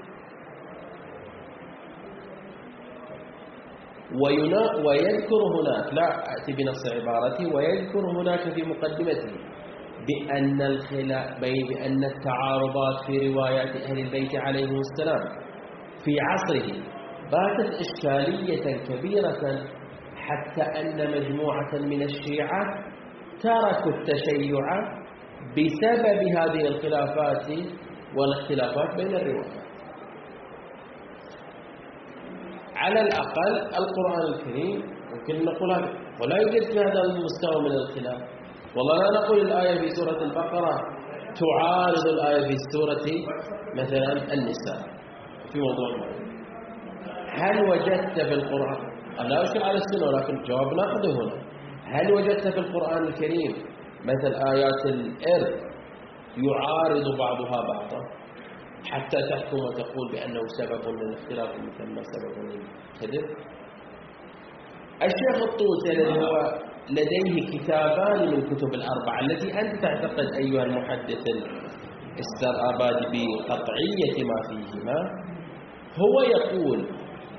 ويذكر 4.87 5.42
هناك 5.56 5.94
لا 5.94 6.08
أتي 6.37 6.52
بنص 6.52 6.82
عبارتي 6.92 7.46
ويذكر 7.54 8.20
هناك 8.20 8.40
في 8.54 8.62
مقدمته 8.62 9.32
بأن 10.06 10.62
الخلاف 10.62 11.40
بأن 11.40 12.04
التعارضات 12.04 12.96
في 13.06 13.28
روايات 13.28 13.76
أهل 13.76 13.99
البيت 13.99 14.34
عليهم 14.37 14.78
السلام 14.80 15.23
في 16.04 16.16
عصره 16.20 16.73
باتت 17.32 17.75
إشكالية 17.84 18.76
كبيرة 18.88 19.64
حتى 20.26 20.62
أن 20.80 21.10
مجموعة 21.10 21.72
من 21.74 22.02
الشيعة 22.02 22.62
تركوا 23.42 23.92
التشيع 23.92 24.64
بسبب 25.56 26.20
هذه 26.38 26.66
الخلافات 26.68 27.46
والاختلافات 28.16 28.96
بين 28.96 29.14
الروايات 29.16 29.64
على 32.76 33.00
الأقل 33.00 33.56
القرآن 33.58 34.34
الكريم 34.34 34.82
ممكن 35.12 35.44
نقول 35.44 35.70
ولا 36.20 36.37
يوجد 36.42 36.62
في 36.72 36.78
هذا 36.78 37.00
المستوى 37.02 37.62
من 37.62 37.72
الخلاف. 37.72 38.20
والله 38.76 38.96
لا 39.02 39.20
نقول 39.20 39.38
الآية 39.40 39.80
في 39.80 39.88
سورة 39.94 40.22
البقرة 40.22 40.80
تعارض 41.40 42.06
الآية 42.06 42.48
في 42.48 42.56
سورة 42.72 43.06
مثلا 43.74 44.12
النساء 44.34 44.80
في 45.52 45.58
موضوع 45.60 46.08
هل 47.34 47.70
وجدت 47.70 48.20
في 48.20 48.34
القرآن 48.34 48.93
لا 49.22 49.42
أشكل 49.42 49.62
على 49.62 49.79
السنة 49.79 50.07
ولكن 50.09 50.42
جواب 50.42 50.72
ناخذه 50.72 51.12
هنا. 51.22 51.42
هل 51.85 52.12
وجدت 52.12 52.48
في 52.48 52.59
القرآن 52.59 53.05
الكريم 53.07 53.53
مثل 54.05 54.35
آيات 54.53 54.87
الإرث 54.87 55.55
يعارض 56.37 57.18
بعضها 57.18 57.61
بعضا؟ 57.72 58.00
حتى 58.90 59.16
تحكم 59.31 59.57
وتقول 59.57 60.12
بأنه 60.12 60.40
سبب 60.59 60.83
للاختلاف 60.88 61.50
ثم 61.79 61.96
سبب 62.03 62.35
للكذب؟ 62.44 63.24
الشيخ 65.03 65.42
الطوسي 65.48 65.92
الذي 65.92 66.20
هو 66.20 66.59
لديه 66.90 67.59
كتابان 67.59 68.31
من 68.31 68.42
كتب 68.42 68.74
الأربعة 68.74 69.20
التي 69.20 69.61
أنت 69.61 69.83
تعتقد 69.83 70.29
أيها 70.35 70.62
المحدث 70.64 71.24
السراباد 72.24 72.96
بقطعية 73.12 74.24
ما 74.24 74.38
فيهما 74.48 74.98
هو 75.98 76.20
يقول 76.22 76.87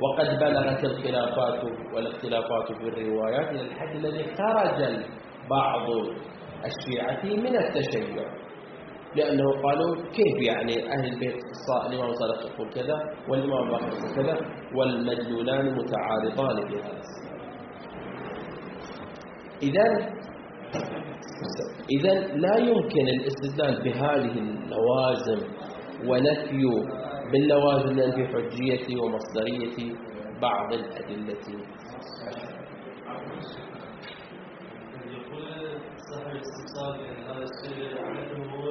وقد 0.02 0.40
بلغت 0.40 0.84
الخلافات 0.84 1.64
والاختلافات 1.94 2.68
في 2.78 2.88
الروايات 2.88 3.50
إلى 3.52 3.62
الحد 3.62 3.96
الذي 3.96 4.24
خرج 4.24 4.80
بعض 5.50 5.86
الشيعة 6.66 7.24
من 7.24 7.56
التشيع. 7.58 8.26
لأنه 9.16 9.44
قالوا 9.64 9.96
كيف 10.12 10.48
يعني 10.48 10.92
أهل 10.94 11.06
البيت 11.14 11.36
الإمام 11.88 12.14
صادق 12.14 12.52
يقول 12.52 12.70
كذا 12.74 12.98
والإمام 13.30 13.68
يقول 13.72 14.16
كذا 14.16 14.38
والمدلولان 14.76 15.66
متعارضان 15.76 16.68
في 16.68 16.76
هذا 16.76 17.02
إذا 19.64 19.86
إذا 22.00 22.14
لا 22.36 22.58
يمكن 22.58 23.08
الاستدلال 23.08 23.84
بهذه 23.84 24.40
اللوازم 24.40 25.48
ونفي 26.08 26.64
باللوازم 27.32 27.90
ننفي 28.00 28.28
حجية 28.28 29.02
ومصدرية 29.02 29.96
بعض 30.42 30.74
الأدلة. 30.74 31.46
يقول 35.16 35.44
يعني 37.06 37.26
هذا 37.28 37.44
الشيء 37.44 37.78
هو 38.54 38.66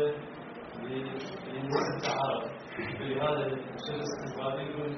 فلهذا 2.99 3.43
يقول 4.63 4.97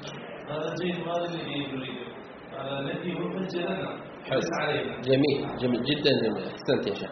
هذا 0.48 0.66
الذي 0.72 0.90
حلو. 4.24 4.40
جميل 5.02 5.56
جميل 5.58 5.82
جدا 5.82 6.10
جميل. 6.22 6.44
أحسنت 6.44 6.86
يا 6.86 6.94
شيخ. 6.94 7.10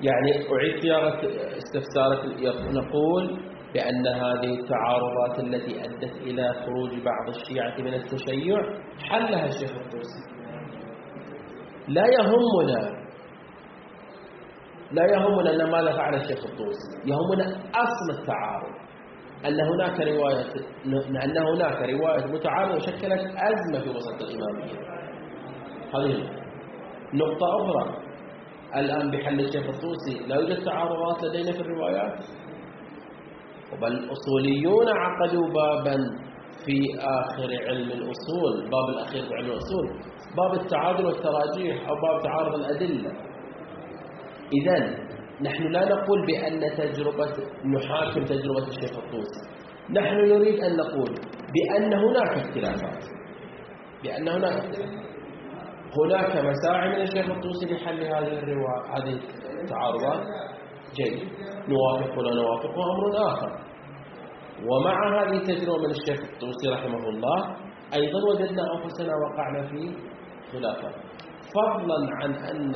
يعني 0.00 0.30
أعيد 0.52 0.82
صياغة 0.82 1.20
استفسارك. 1.56 2.20
نقول 2.72 3.24
بأن 3.74 4.06
هذه 4.06 4.60
التعارضات 4.60 5.38
التي 5.38 5.84
أدت 5.84 6.16
إلى 6.16 6.52
خروج 6.52 6.90
بعض 7.04 7.28
الشيعة 7.28 7.80
من 7.80 7.94
التشيع 7.94 8.56
حلها 9.08 9.46
الشيخ 9.46 9.70
الطوسي. 9.70 10.22
لا 11.88 12.04
يهمنا 12.06 13.02
لا 14.92 15.04
يهمنا 15.12 15.50
أن 15.50 15.70
ماذا 15.70 15.92
فعل 15.96 16.14
الشيخ 16.14 16.44
الطوسي. 16.44 16.90
يهمنا 17.06 17.46
أصل 17.74 18.20
التعارض. 18.20 18.82
أن 19.46 19.60
هناك 19.60 20.00
رواية 20.00 20.46
أن 21.24 21.38
هناك 21.38 21.82
رواية 21.90 22.26
متعارضة 22.26 22.78
شكلت 22.78 23.20
أزمة 23.36 23.80
في 23.84 23.90
وسط 23.90 24.22
الإمامية. 24.22 24.78
هذه 25.94 26.30
نقطة 27.14 27.46
أخرى. 27.60 28.02
الآن 28.76 29.10
بحل 29.10 29.40
الشيخ 29.40 29.66
الطوسي 29.68 30.26
لا 30.28 30.36
يوجد 30.36 30.64
تعارضات 30.64 31.24
لدينا 31.24 31.52
في 31.52 31.60
الروايات؟ 31.60 32.18
بل 33.80 33.92
الأصوليون 33.92 34.88
عقدوا 34.88 35.48
بابا 35.48 35.96
في 36.66 36.78
آخر 37.00 37.48
علم 37.68 37.90
الأصول 37.90 38.70
باب 38.70 38.88
الأخير 38.88 39.22
في 39.22 39.34
علم 39.34 39.50
الأصول 39.50 39.86
باب 40.36 40.60
التعادل 40.60 41.06
والتراجيح 41.06 41.88
أو 41.88 41.94
باب 41.94 42.22
تعارض 42.22 42.54
الأدلة. 42.54 43.12
إذا 44.52 44.96
نحن 45.42 45.62
لا 45.62 45.84
نقول 45.84 46.26
بأن 46.26 46.60
تجربة 46.76 47.32
نحاكم 47.64 48.24
تجربة 48.24 48.68
الشيخ 48.68 48.98
الطوسي. 48.98 49.40
نحن 49.90 50.16
نريد 50.16 50.60
أن 50.60 50.76
نقول 50.76 51.14
بأن 51.54 51.92
هناك 51.92 52.36
اختلافات. 52.38 53.04
بأن 54.02 54.28
هناك 54.28 54.52
اختلافات. 54.52 55.02
هناك 55.98 56.44
مساعي 56.44 56.88
من 56.88 57.02
الشيخ 57.02 57.30
الطوسي 57.30 57.66
لحل 57.66 58.00
هذه 58.02 58.38
الرواية 58.38 58.82
هذه 58.96 59.20
التعارضات. 59.62 60.26
جيد. 60.96 61.28
نوافق 61.68 62.18
ولا 62.18 62.34
نوافق 62.34 62.70
أمر 62.78 63.32
آخر. 63.32 63.50
ومع 64.68 65.22
هذه 65.22 65.36
التجربة 65.36 65.78
من 65.78 65.90
الشيخ 65.90 66.20
الطوسي 66.32 66.68
رحمه 66.68 67.08
الله. 67.08 67.56
أيضا 67.94 68.20
وجدنا 68.30 68.62
أنفسنا 68.74 69.12
وقعنا 69.22 69.68
في 69.68 69.96
خلافات 70.52 70.94
فضلا 71.54 72.16
عن 72.16 72.34
أن 72.34 72.74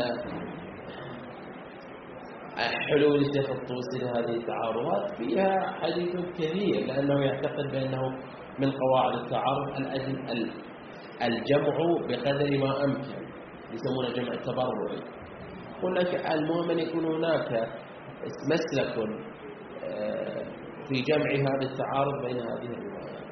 حلول 2.90 3.16
الشيخ 3.20 3.50
الطوسي 3.50 3.98
لهذه 4.04 4.36
التعارضات 4.36 5.16
فيها 5.18 5.70
حديث 5.80 6.16
كثير 6.38 6.86
لأنه 6.86 7.24
يعتقد 7.24 7.72
بأنه 7.72 8.02
من 8.58 8.70
قواعد 8.72 9.14
التعارض 9.14 9.68
الجمع 11.22 11.76
بقدر 12.08 12.58
ما 12.58 12.84
أمكن. 12.84 13.26
يسمونه 13.72 14.08
جمع 14.16 14.32
التبرعي 14.32 15.00
يقول 15.78 15.94
لك 15.96 16.30
المهم 16.30 16.70
أن 16.70 16.78
يكون 16.78 17.04
هناك 17.04 17.68
مسلك 18.52 18.98
آه، 19.84 20.44
في 20.88 21.02
جمع 21.02 21.30
هذا 21.30 21.70
التعارض 21.70 22.26
بين 22.26 22.36
هذه 22.36 22.70
الروايات. 22.78 23.26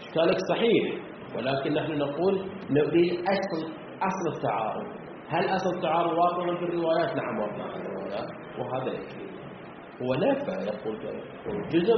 إشكالك 0.00 0.38
صحيح 0.48 0.94
ولكن 1.36 1.72
نحن 1.74 1.98
نقول 1.98 2.50
نريد 2.70 3.12
أصل 3.12 3.72
أصل 4.02 4.36
التعارض. 4.36 4.86
هل 5.28 5.44
أصل 5.54 5.76
التعارض 5.76 6.12
واقع 6.12 6.58
في 6.58 6.64
الروايات؟ 6.64 7.16
نعم 7.16 7.38
واقع 7.38 7.70
في 7.72 7.76
الروايات 7.76 8.28
وهذا 8.58 8.92
يكفي. 8.92 9.26
هو 10.02 10.14
نافع 10.14 10.62
يقول 10.62 10.98
جزء 11.68 11.94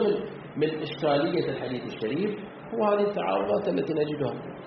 من 0.56 0.68
من 0.68 0.82
إشكالية 0.82 1.48
الحديث 1.48 1.82
الشريف 1.94 2.30
هو 2.74 2.84
هذه 2.84 3.00
التعارضات 3.00 3.68
التي 3.68 3.92
نجدها. 3.92 4.57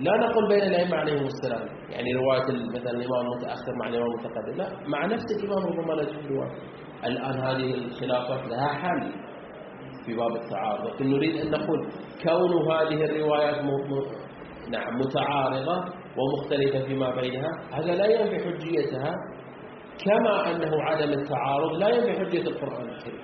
لا 0.00 0.16
نقول 0.16 0.48
بين 0.48 0.62
الأئمة 0.62 0.96
عليهم 0.96 1.26
السلام. 1.26 1.68
يعني 1.90 2.12
رواية 2.12 2.68
مثلا 2.74 2.90
الإمام 2.90 3.26
المتأخر 3.26 3.72
مع 3.80 3.88
الإمام 3.88 4.06
المتقدم. 4.06 4.56
لا 4.56 4.88
مع 4.88 5.06
نفس 5.06 5.24
الإمام 5.36 5.66
ربما 5.66 6.02
نجد 6.02 6.32
رواية 6.32 6.52
الآن 7.04 7.40
هذه 7.40 7.74
الخلافات 7.74 8.50
لها 8.50 8.68
حل 8.68 9.12
في 10.06 10.16
باب 10.16 10.36
التعارض. 10.36 10.94
لكن 10.94 11.10
نريد 11.10 11.36
أن 11.36 11.50
نقول 11.50 11.88
كون 12.22 12.72
هذه 12.72 13.04
الروايات 13.04 13.64
نعم 14.70 14.98
متعارضة 14.98 15.84
ومختلفة 16.16 16.86
فيما 16.86 17.10
بينها 17.20 17.50
هذا 17.72 17.94
لا 17.94 18.06
ينفي 18.06 18.38
حجيتها 18.44 19.14
كما 20.04 20.50
أنه 20.50 20.82
عدم 20.82 21.12
التعارض 21.12 21.72
لا 21.72 21.88
ينفي 21.88 22.20
حجية 22.20 22.42
القرآن 22.42 22.88
الكريم. 22.88 23.20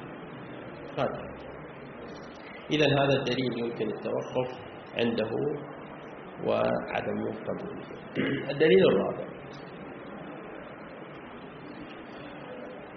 هذا. 0.99 1.21
إذا 2.71 3.03
هذا 3.03 3.13
الدليل 3.19 3.59
يمكن 3.59 3.87
التوقف 3.87 4.59
عنده. 4.97 5.31
وعدم 6.47 7.21
قبوله 7.47 7.87
الدليل 8.51 8.83
الرابع. 8.89 9.27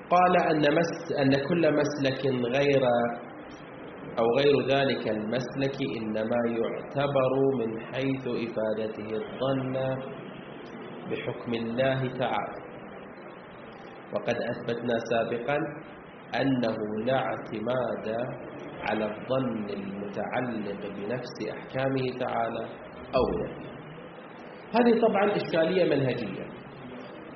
قال 0.09 0.33
أن, 0.51 0.75
مس 0.75 1.12
أن 1.21 1.31
كل 1.47 1.63
مسلك 1.73 2.21
غير 2.55 2.83
أو 4.19 4.25
غير 4.39 4.55
ذلك 4.77 5.07
المسلك 5.07 5.77
إنما 5.97 6.39
يعتبر 6.47 7.33
من 7.59 7.81
حيث 7.81 8.23
إفادته 8.27 9.09
الظن 9.21 9.75
بحكم 11.12 11.53
الله 11.53 12.17
تعالى. 12.17 12.59
وقد 14.13 14.35
أثبتنا 14.35 14.95
سابقا 15.12 15.57
أنه 16.41 16.77
لا 17.05 17.17
اعتماد 17.17 18.07
على 18.89 19.05
الظن 19.05 19.69
المتعلق 19.69 20.81
بنفس 20.97 21.35
أحكامه 21.51 22.05
تعالى. 22.19 22.88
أو. 23.15 23.43
نفيه 23.43 23.69
هذه 24.75 25.01
طبعا 25.01 25.35
إشكالية 25.35 25.83
منهجية. 25.95 26.49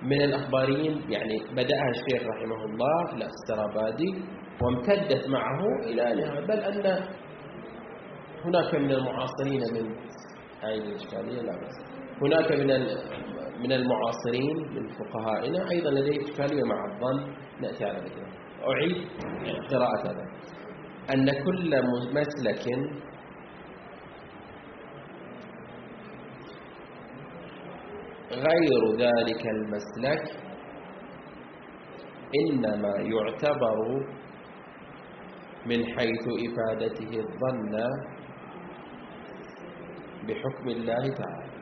من 0.04 0.22
الأخباريين 0.22 1.02
يعني 1.10 1.38
بدأها 1.52 1.90
الشيخ 1.90 2.28
رحمه 2.28 2.66
الله 2.66 3.18
لا 3.18 3.26
السرابادي 3.26 4.24
وامتدت 4.62 5.28
معه 5.30 5.60
إلى 5.86 6.22
نهاية. 6.22 6.46
بل 6.46 6.60
أن 6.60 7.04
هناك 8.46 8.76
من 8.76 8.92
المعاصرين 8.92 9.62
من 9.74 9.96
هذه 10.64 10.78
الإشكالية 10.90 11.42
لا 11.42 11.52
بس 11.62 11.76
هناك 12.22 12.52
من 12.52 12.68
من 13.64 13.72
المعاصرين 13.72 14.58
من 14.76 14.88
فقهائنا 14.90 15.72
أيضا 15.72 15.90
لديه 15.90 16.22
إشكالية 16.24 16.64
مع 16.64 16.76
الظن. 16.94 17.34
نأتي 17.62 17.86
على 17.86 18.00
ذلك 18.00 18.18
أعيد 18.68 19.08
قراءة 19.72 20.02
هذا. 20.12 20.26
أن 21.14 21.26
كل 21.44 21.82
مسلك 22.14 22.66
غير 28.34 28.82
ذلك 28.98 29.44
المسلك 29.56 30.24
إنما 32.42 32.94
يعتبر 32.98 33.78
من 35.66 35.86
حيث 35.86 36.26
إفادته 36.48 37.12
الظن 37.20 37.76
بحكم 40.28 40.68
الله 40.68 41.04
تعالى 41.22 41.54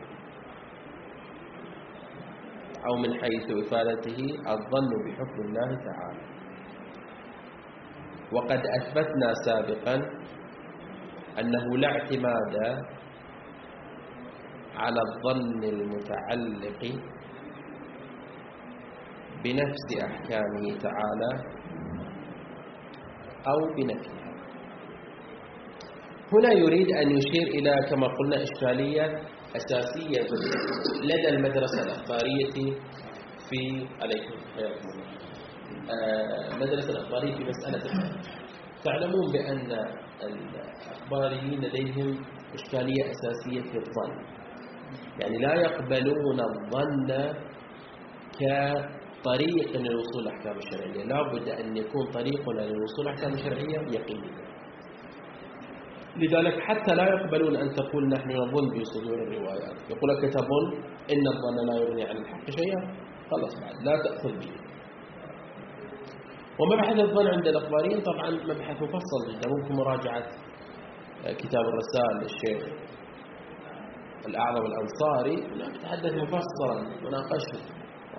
أو 2.88 2.96
من 2.98 3.14
حيث 3.14 3.48
إفادته 3.66 4.20
الظن 4.54 4.92
بحكم 5.06 5.40
الله 5.46 5.70
تعالى. 5.90 6.24
وقد 8.32 8.62
أثبتنا 8.80 9.34
سابقا 9.46 9.96
أنه 11.40 11.78
لا 11.78 11.88
اعتماد 11.88 12.56
على 14.82 15.02
الظن 15.08 15.64
المتعلق 15.64 16.82
بنفس 19.44 19.88
أحكامه 20.04 20.66
تعالى 20.86 21.32
أو 23.52 23.60
بنفسها. 23.78 24.32
هنا 26.34 26.52
يريد 26.54 26.88
أن 26.92 27.08
يشير 27.18 27.48
إلى 27.48 27.76
كما 27.90 28.08
قلنا 28.08 28.44
إشكالية 28.44 29.06
أساسية 29.56 30.22
لدى 31.04 31.30
المدرسة 31.30 31.80
الأخبارية 31.84 32.76
في 33.50 33.88
عليكم 34.02 34.36
حياكم 34.56 34.90
الله 34.90 35.06
المدرسة 36.54 36.90
الأخبارية 36.92 37.36
في 37.36 37.44
مسألة 37.44 37.84
تعلمون 38.84 39.32
بأن 39.34 39.72
الأخباريين 40.24 41.60
لديهم 41.62 42.10
إشكالية 42.54 43.04
أساسية 43.12 43.62
في 43.62 43.78
الظن. 43.78 44.41
يعني 45.22 45.38
لا 45.38 45.54
يقبلون 45.56 46.40
الظن 46.50 47.10
كطريق 48.40 49.70
للوصول 49.78 50.22
للأحكام 50.24 50.58
الشرعية. 50.58 51.04
لا 51.04 51.22
بد 51.32 51.48
أن 51.50 51.78
يكون 51.78 52.06
طريقنا 52.12 52.62
للوصول 52.62 53.06
للأحكام 53.06 53.34
الشرعية 53.34 53.80
يقيني 53.98 54.32
لذلك 56.18 56.60
حتى 56.60 56.96
لا 56.96 57.04
يقبلون 57.04 57.56
أن 57.56 57.74
تقول 57.74 58.10
نحن 58.10 58.32
نظن 58.32 58.80
بصدور 58.80 59.18
الروايات. 59.24 59.78
يقول 59.90 60.10
لك 60.10 60.34
تظن 60.34 60.68
إن 61.14 61.28
الظن 61.34 61.58
لا 61.68 61.76
يغني 61.82 62.04
عن 62.04 62.18
الحق 62.18 62.50
شيئا. 62.50 62.82
خلاص 63.32 63.54
بعد 63.62 63.76
لا 63.86 64.04
تأخذ 64.04 64.34
به. 64.40 64.52
ومبحث 66.60 67.00
الظن 67.00 67.28
عند 67.28 67.48
الأخباريين 67.48 68.02
طبعا 68.02 68.30
مبحث 68.30 68.82
مفصل 68.82 69.22
جدا. 69.30 69.50
ممكن 69.50 69.76
مراجعة 69.76 70.24
كتاب 71.26 71.64
الرسائل 71.72 72.16
للشيخ. 72.22 72.62
الأعظم 74.28 74.66
الأنصاري 74.66 75.36
نتحدث 75.58 76.14
مفصلا 76.14 76.76
مناقشة. 77.04 77.60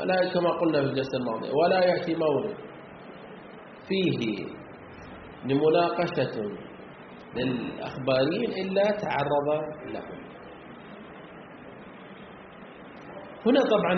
ولا 0.00 0.32
كما 0.34 0.50
قلنا 0.50 0.80
في 0.82 0.86
الجلسة 0.88 1.18
الماضية 1.18 1.52
ولا 1.52 1.84
يأتي 1.84 2.14
مورد 2.14 2.54
فيه 3.88 4.46
لمناقشة 5.44 6.34
للأخباريين 7.36 8.50
إلا 8.66 8.90
تعرض 8.90 9.48
له. 9.92 10.02
هنا 13.46 13.60
طبعا 13.60 13.94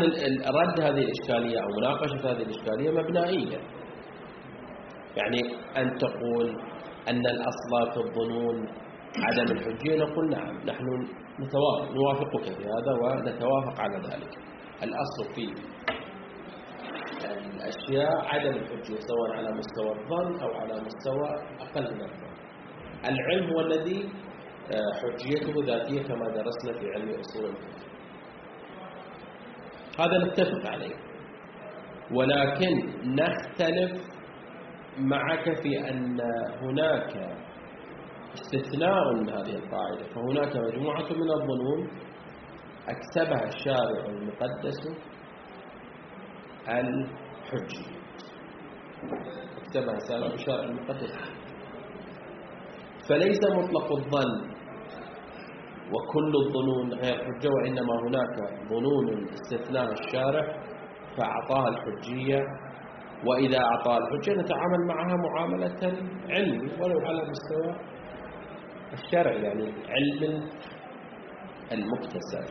رد 0.62 0.80
هذه 0.80 1.04
الإشكالية 1.04 1.58
أو 1.60 1.68
مناقشة 1.80 2.30
هذه 2.32 2.42
الإشكالية 2.42 2.90
مبنائية. 2.90 3.58
يعني 5.16 5.40
أن 5.76 5.96
تقول 5.98 6.48
أن 7.08 7.26
الأصل 7.26 7.92
في 7.92 7.96
الظنون 8.00 8.68
عدم 9.18 9.52
الحجية 9.52 9.96
نقول 9.96 10.30
نعم 10.30 10.56
نحن 10.66 10.86
نوافقك 11.40 12.44
في 12.44 12.64
هذا 12.64 12.92
ونتوافق 13.02 13.80
على 13.80 13.96
ذلك. 13.96 14.32
الأصل 14.82 15.34
في 15.34 15.44
الأشياء 17.54 18.12
عدم 18.34 18.56
الحجية 18.56 18.98
سواء 19.00 19.30
على 19.36 19.50
مستوى 19.52 19.90
الظن 19.90 20.40
أو 20.42 20.54
على 20.54 20.80
مستوى 20.80 21.28
أقل 21.60 21.94
من 21.94 22.00
الظن. 22.00 22.34
العلم 23.04 23.50
هو 23.52 23.60
الذي 23.60 24.08
آه، 24.72 24.92
حجيته 25.00 25.52
ذاتية 25.66 26.02
كما 26.02 26.26
درسنا 26.28 26.80
في 26.80 26.86
علم 26.94 27.20
أصول 27.20 27.44
الفقه. 27.44 27.84
هذا 29.98 30.24
نتفق 30.24 30.70
عليه. 30.70 30.94
ولكن 32.12 32.74
نختلف 33.04 34.02
معك 34.98 35.44
في 35.62 35.90
أن 35.90 36.20
هناك 36.62 37.36
استثناء 38.34 39.14
من 39.14 39.28
هذه 39.30 39.54
القاعدة. 39.56 40.04
فهناك 40.14 40.56
مجموعة 40.56 41.02
من 41.12 41.30
الظنون 41.30 41.88
أكتبها 42.88 43.44
الشارع 43.48 44.04
المقدس 44.06 44.80
الحجية 46.68 47.94
كتبها 49.66 49.98
سابقا 49.98 50.36
شارع 50.36 50.64
المقدس. 50.64 51.12
فليس 53.08 53.40
مطلق 53.44 53.92
الظن 53.92 54.54
وكل 55.92 56.32
الظنون 56.46 56.92
غير 56.92 57.16
حجة 57.24 57.48
وإنما 57.54 57.94
هناك 58.08 58.34
ظنون 58.68 59.28
استثناء 59.28 59.92
الشارع 59.92 60.44
فأعطاها 61.18 61.68
الحجية. 61.68 62.38
وإذا 63.26 63.58
أعطاها 63.58 63.98
الحجة 63.98 64.32
نتعامل 64.32 64.86
معها 64.88 65.16
معاملة 65.16 65.98
علم 66.30 66.60
ولو 66.82 66.98
على 67.06 67.22
مستوى 67.30 67.93
الشرع 68.94 69.32
يعني 69.32 69.72
علم 69.88 70.50
المكتسب. 71.72 72.46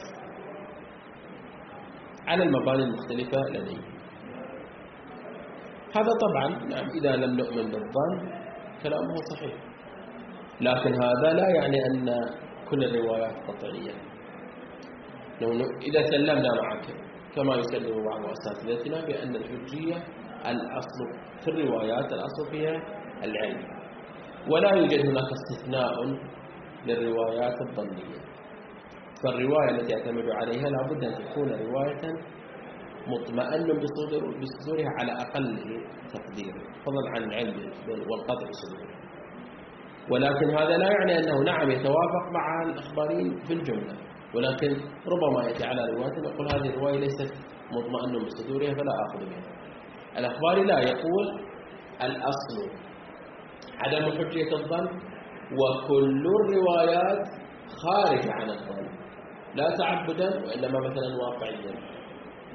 على 2.27 2.43
المباني 2.43 2.83
المختلفة 2.83 3.41
لديه 3.49 3.93
هذا 5.95 6.11
طبعا 6.21 6.47
نعم 6.47 6.89
إذا 6.99 7.15
لم 7.15 7.37
نؤمن 7.37 7.71
بالظن 7.71 8.13
كلامه 8.83 9.15
صحيح. 9.35 9.55
لكن 10.61 10.93
هذا 10.93 11.33
لا 11.33 11.49
يعني 11.49 11.85
أن 11.85 12.15
كل 12.69 12.83
الروايات 12.83 13.35
قطعية. 13.47 13.93
إذا 15.81 16.01
سلمنا 16.11 16.49
معك 16.61 16.85
كما 17.35 17.55
يسلم 17.55 18.03
بعض 18.05 18.21
أساتذتنا 18.31 19.05
بأن 19.05 19.35
الحجية 19.35 19.95
الأصل 20.45 20.99
في 21.43 21.47
الروايات 21.47 22.13
الأصل 22.13 22.51
فيها 22.51 22.75
العلم. 23.23 23.72
ولا 24.51 24.69
يوجد 24.75 24.99
هناك 25.09 25.29
استثناء 25.37 25.93
للروايات 26.85 27.61
الظنية 27.61 28.23
فالرواية 29.23 29.69
التي 29.69 29.93
يعتمد 29.93 30.29
عليها 30.29 30.69
لابد 30.69 31.03
أن 31.03 31.13
تكون 31.25 31.49
رواية 31.49 32.01
مطمئن 33.07 33.79
بصدور 33.79 34.23
بصدورها 34.41 34.89
على 34.99 35.11
أقل 35.11 35.57
تقدير. 36.13 36.53
فضلا 36.85 37.09
عن 37.15 37.23
العلم 37.23 37.71
والقطع 37.87 38.47
بصدورها. 38.49 38.95
ولكن 40.11 40.49
هذا 40.57 40.77
لا 40.77 40.91
يعني 40.91 41.19
أنه 41.19 41.43
نعم 41.43 41.71
يتوافق 41.71 42.25
مع 42.33 42.63
الأخباريين 42.63 43.39
في 43.47 43.53
الجملة. 43.53 43.95
ولكن 44.35 44.71
ربما 45.07 45.43
يأتي 45.47 45.63
على 45.65 45.81
رواية 45.95 46.31
يقول 46.33 46.47
هذه 46.55 46.69
الرواية 46.69 46.99
ليست 46.99 47.33
مطمئن 47.71 48.25
بصدورها 48.25 48.73
فلا 48.73 48.91
أخذ 49.07 49.25
بها. 49.29 49.43
الأخباري 50.17 50.63
لا 50.63 50.79
يقول 50.79 51.41
الأصل 52.01 52.71
عدم 53.79 54.11
حجية 54.11 54.51
الظن 54.53 54.87
وكل 55.59 56.25
الروايات 56.27 57.27
خارجة 57.83 58.31
عن 58.33 58.49
الظن 58.49 58.87
لا 59.55 59.75
تعبدا 59.77 60.29
وإنما 60.45 60.79
مثلا 60.89 61.15
واقعيا 61.21 61.73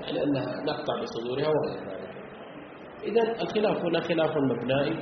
يعني 0.00 0.24
أنها 0.24 0.64
نقطع 0.64 0.94
بصدورها 1.02 1.48
وغير 1.48 1.88
ذلك. 1.88 2.08
إذا 3.02 3.42
الخلاف 3.42 3.84
هنا 3.84 4.00
خلاف 4.00 4.36
مبنائي 4.36 4.96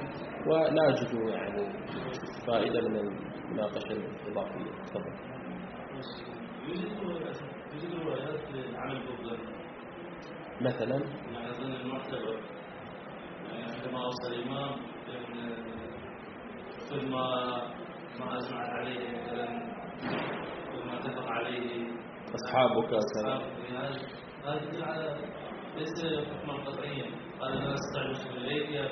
ولا 0.47 0.89
أجد 0.89 1.13
يعني 1.29 1.63
فائدة 2.47 2.81
من 2.89 2.97
المناقشة 2.97 3.93
الإضافية. 3.93 4.71
تفضل. 4.87 5.37
يوجد 6.69 6.91
للعمل 8.55 9.03
مثلا 10.61 10.97
يعني 11.33 11.81
المعتبر 11.83 12.41
أوصى 13.95 14.29
الإمام 14.29 14.77
كل 16.91 17.11
ما 17.11 17.27
ما 18.21 18.39
أجمع 18.39 18.61
عليه 18.61 18.99
مثلا 19.11 19.47
كل 20.73 20.87
ما 20.87 20.99
اتفق 20.99 21.27
عليه. 21.27 21.87
يعني 23.73 23.97
هذا 24.83 25.19
ليس 25.77 26.05
حكما 26.05 26.55
قطعيا 26.65 27.07
قال 27.41 27.53
أنا 27.53 27.75
أستطيع 27.75 28.03
الوصول 28.03 28.37
إليك 28.37 28.71
يا 28.71 28.87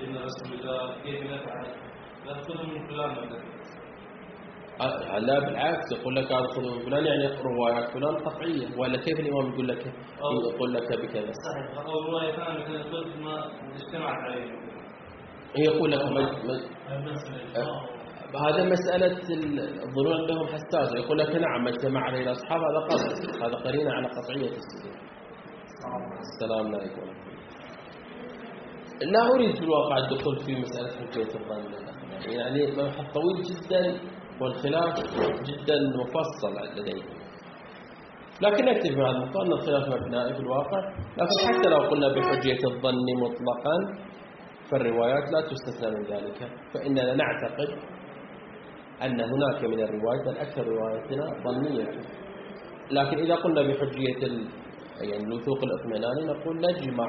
ابن 0.00 0.16
رسول 0.16 0.60
الله 0.60 1.02
كيف 1.02 1.22
نفعل 1.32 1.66
لا 2.26 2.32
تأخذه 2.32 2.66
من 2.66 2.88
فلان 2.88 3.10
مثلا. 3.10 3.44
أه، 4.80 5.18
لا 5.18 5.38
بالعكس 5.38 5.92
يقول 5.92 6.16
لك 6.16 6.32
هذا 6.32 6.46
خذ 6.46 6.62
من 6.62 6.80
فلان 6.86 7.04
يعني 7.06 7.42
روايات 7.42 7.90
فلان 7.90 8.16
قطعية. 8.16 8.78
ولا 8.78 8.96
كيف 8.96 9.20
الإمام 9.20 9.52
يقول 9.52 9.68
لك؟ 9.68 9.86
يقول 10.54 10.74
لك 10.74 10.88
بكذا. 10.92 11.32
صحيح. 11.32 11.86
أو 11.86 12.00
رواية 12.00 12.32
ثانية 12.32 12.78
مثلا 12.78 13.16
ما 13.24 13.50
اجتمعت 13.74 14.16
عليه. 14.16 14.73
يقول 15.56 15.92
لك 15.92 16.00
هذا 18.46 18.64
مسألة 18.64 19.16
الظنون 19.82 20.20
عندهم 20.20 20.46
حساسة. 20.46 20.98
يقول 20.98 21.18
لك 21.18 21.34
نعم 21.36 21.64
ما 21.64 21.70
اجتمع 21.70 22.00
عليه 22.00 22.22
الأصحاب 22.22 22.60
هذا 22.60 22.78
قطع 22.78 23.46
هذا 23.46 23.54
قرينة 23.54 23.90
على 23.90 24.06
قطعية 24.08 24.50
السجود 24.50 24.96
السلام 26.20 26.74
عليكم. 26.74 27.02
لا 29.02 29.34
أريد 29.34 29.56
في 29.56 29.62
الواقع 29.64 29.98
الدخول 29.98 30.38
في 30.38 30.54
مسألة 30.54 30.90
حجية 30.90 31.22
الظن. 31.40 31.64
يعني 32.26 32.66
مبحث 32.72 33.12
طويل 33.12 33.42
جدا 33.42 34.00
والخلاف 34.40 34.94
جدا 35.44 35.76
مفصل 36.00 36.80
لديهم 36.80 37.24
لكن 38.42 38.64
نكتفي 38.64 38.94
بهذا 38.94 39.10
النقطة 39.10 39.42
أن 39.42 39.52
الخلاف 39.52 39.88
مبنائي 39.88 40.34
في 40.34 40.40
الواقع. 40.40 40.80
لكن 41.18 41.36
حتى 41.46 41.68
لو 41.70 41.76
قلنا 41.76 42.08
بحجية 42.08 42.58
الظن 42.64 43.06
مطلقا 43.16 43.76
فالروايات 44.74 45.24
لا 45.32 45.40
تستثنى 45.50 45.90
من 45.90 46.02
ذلك 46.04 46.38
فإننا 46.74 47.14
نعتقد 47.14 47.68
أن 49.02 49.20
هناك 49.20 49.64
من 49.64 49.80
الروايات 49.80 50.26
الأكثر 50.26 50.66
روايتنا 50.66 51.26
ظنية 51.46 51.88
لكن 52.90 53.18
إذا 53.18 53.34
قلنا 53.34 53.62
بحجية 53.62 54.22
يعني 55.00 55.24
الوثوق 55.24 55.58
الإطمئناني 55.62 56.22
نقول 56.26 56.56
نجمع 56.56 57.06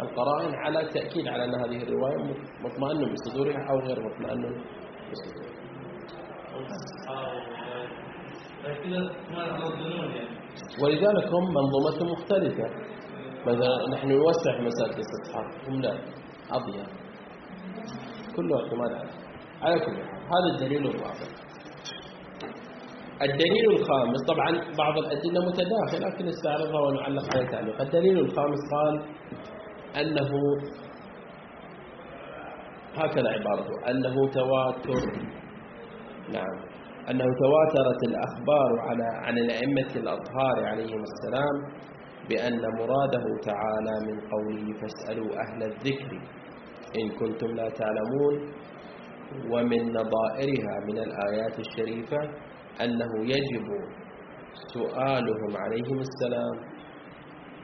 القرائن 0.00 0.54
على 0.54 0.88
تأكيد 0.88 1.28
على 1.28 1.44
أن 1.44 1.54
هذه 1.54 1.82
الرواية 1.82 2.16
مطمئن 2.64 3.12
بصدورها 3.12 3.70
أو 3.70 3.78
غير 3.78 3.98
مطمئن 4.08 4.42
بصدورها. 5.10 5.52
ولذلك 10.82 11.26
هم 11.34 11.44
منظومة 11.54 12.12
مختلفة. 12.12 12.66
مثلا 13.46 13.88
نحن 13.94 14.08
نوسع 14.08 14.60
مسألة 14.60 14.94
الاستطحاب 14.94 15.46
هم 15.68 15.80
لا. 15.80 15.92
أضيق 16.56 16.86
كله 18.36 18.56
اعتماد 18.62 18.92
على 18.92 19.10
على 19.62 19.80
كل 19.80 19.92
هذا 20.32 20.48
الدليل 20.54 20.86
الرابع 20.86 21.28
الدليل 23.22 23.70
الخامس 23.70 24.18
طبعا 24.28 24.50
بعض 24.78 24.98
الأدلة 24.98 25.46
متداخلة 25.46 26.08
لكن 26.08 26.24
نستعرضها 26.26 26.80
ونعلق 26.80 27.34
عليها 27.36 27.50
تعليق 27.50 27.80
الدليل 27.80 28.18
الخامس 28.18 28.58
قال 28.74 29.02
أنه 30.00 30.30
هكذا 32.96 33.28
عبارته 33.28 33.90
أنه 33.90 34.28
تواتر. 34.30 35.12
نعم. 36.32 36.56
أنه 37.10 37.24
تواترت 37.24 38.02
الأخبار 38.08 38.70
على 38.88 39.04
عن 39.26 39.38
الأئمة 39.38 39.96
الأطهار 39.96 40.64
عليهم 40.66 41.02
السلام 41.02 41.56
بأن 42.28 42.60
مراده 42.78 43.24
تعالى 43.44 43.94
من 44.06 44.20
قوله 44.32 44.80
فاسألوا 44.80 45.30
أهل 45.44 45.62
الذكر. 45.62 46.20
إن 47.00 47.08
كنتم 47.18 47.46
لا 47.46 47.68
تعلمون 47.68 48.34
ومن 49.50 49.92
نظائرها 49.92 50.74
من 50.88 50.98
الآيات 50.98 51.58
الشريفة 51.58 52.18
أنه 52.84 53.12
يجب 53.24 53.66
سؤالهم 54.74 55.56
عليهم 55.56 55.98
السلام 56.08 56.56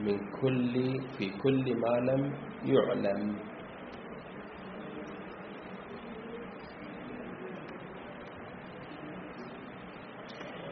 من 0.01 0.17
كل 0.41 0.73
في 1.17 1.29
كل 1.43 1.75
ما 1.75 2.11
لم 2.11 2.33
يعلم. 2.65 3.35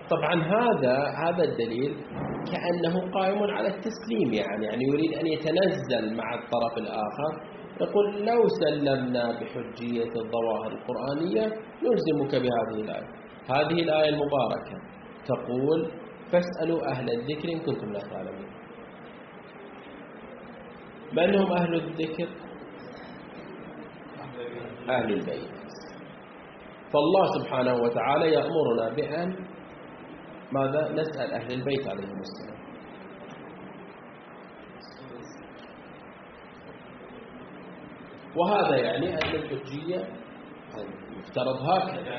طبعا 0.09 0.35
هذا 0.43 0.97
هذا 1.23 1.43
الدليل 1.43 1.95
كأنه 2.51 3.11
قائم 3.11 3.43
على 3.43 3.67
التسليم 3.67 4.33
يعني 4.33 4.65
يعني 4.65 4.83
يريد 4.83 5.13
أن 5.13 5.27
يتنزل 5.27 6.15
مع 6.17 6.33
الطرف 6.33 6.77
الآخر. 6.77 7.57
يقول 7.81 8.25
لو 8.25 8.47
سلمنا 8.47 9.31
بحجية 9.39 10.11
الظواهر 10.21 10.71
القرآنية 10.71 11.45
نلزمك 11.83 12.35
بهذه 12.35 12.81
الآية. 12.81 13.09
هذه 13.49 13.81
الآية 13.81 14.09
المباركة. 14.09 14.77
تقول 15.25 15.91
فاسألوا 16.31 16.91
أهل 16.91 17.09
الذكر 17.09 17.49
إن 17.49 17.59
كنتم 17.59 17.91
لا 17.93 17.99
تعلمون. 17.99 18.49
من 21.13 21.35
هم 21.35 21.51
أهل 21.51 21.75
الذكر؟ 21.75 22.27
أهل 24.89 25.13
البيت. 25.13 25.57
فالله 26.93 27.25
سبحانه 27.39 27.73
وتعالى 27.83 28.31
يأمرنا 28.33 28.89
بأن 28.95 29.35
ماذا؟ 30.51 30.91
نسأل 30.91 31.33
أهل 31.33 31.51
البيت 31.53 31.87
عليهم 31.87 32.19
السلام. 32.19 32.56
وهذا 38.37 38.75
يعني 38.75 39.13
أن 39.13 39.35
الحجية 39.35 40.07
المفترض 40.77 41.61
هكذا 41.69 42.17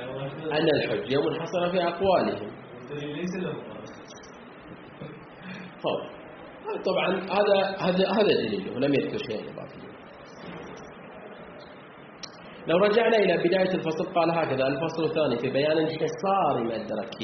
أن 0.58 0.68
الحجية 0.68 1.18
منحصرة 1.18 1.70
في 1.70 1.82
أقوالهم. 1.82 2.50
ليس 2.90 3.34
له 3.36 3.52
طبعا 6.86 7.08
هذا 7.08 7.76
هذا 7.80 8.08
هذا 8.08 8.22
دليله 8.22 8.78
لم 8.78 8.94
يذكر 8.94 9.18
شيء 9.18 9.40
إضافي 9.52 9.88
لو 12.66 12.76
رجعنا 12.78 13.16
إلى 13.16 13.36
بداية 13.36 13.74
الفصل 13.74 14.04
قال 14.14 14.30
هكذا 14.30 14.66
الفصل 14.66 15.04
الثاني 15.04 15.38
في 15.38 15.50
بيان 15.50 15.78
انحصار 15.78 16.64
مدرك 16.64 17.18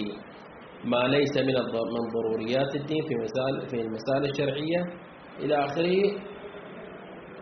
ما 0.85 0.97
ليس 0.97 1.37
من 1.37 1.55
من 1.95 2.05
ضروريات 2.15 2.75
الدين 2.77 3.03
في 3.09 3.15
مسائل 3.15 3.69
في 3.69 3.81
المسائل 3.81 4.25
الشرعية 4.31 4.81
إلى 5.39 5.65
آخره. 5.65 6.19